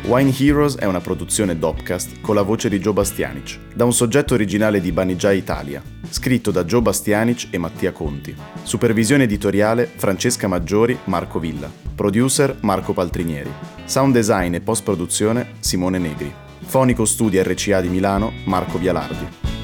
Wine 0.09 0.33
Heroes 0.35 0.77
è 0.77 0.87
una 0.87 1.03
produzione 1.03 1.59
Dopcast 1.59 2.23
con 2.23 2.35
la 2.35 2.41
voce 2.41 2.71
di 2.71 2.79
Joe 2.79 2.95
Bastianic, 2.95 3.75
da 3.75 3.85
un 3.85 3.93
soggetto 3.93 4.33
originale 4.33 4.81
di 4.81 4.91
Banijay 4.91 5.37
Italia, 5.37 5.83
scritto 6.09 6.51
da 6.51 6.65
Joe 6.65 6.81
Bastianic 6.81 7.49
e 7.51 7.59
Mattia 7.59 7.93
Conti. 7.93 8.35
Supervisione 8.63 9.25
editoriale 9.25 9.85
Francesca 9.85 10.49
Maggiori, 10.49 10.99
Marco 11.05 11.39
Villa. 11.39 11.71
Producer 11.95 12.57
Marco 12.63 12.95
Paltrinieri. 12.95 13.53
Sound 13.85 14.15
design 14.15 14.55
e 14.55 14.63
post 14.63 14.83
produzione 14.83 15.57
Simone 15.59 15.99
Negri. 15.99 16.33
Fonico 16.61 17.05
Studi 17.05 17.43
RCA 17.43 17.83
di 17.83 17.89
Milano, 17.89 18.33
Marco 18.47 18.79
Bialardi. 18.79 19.58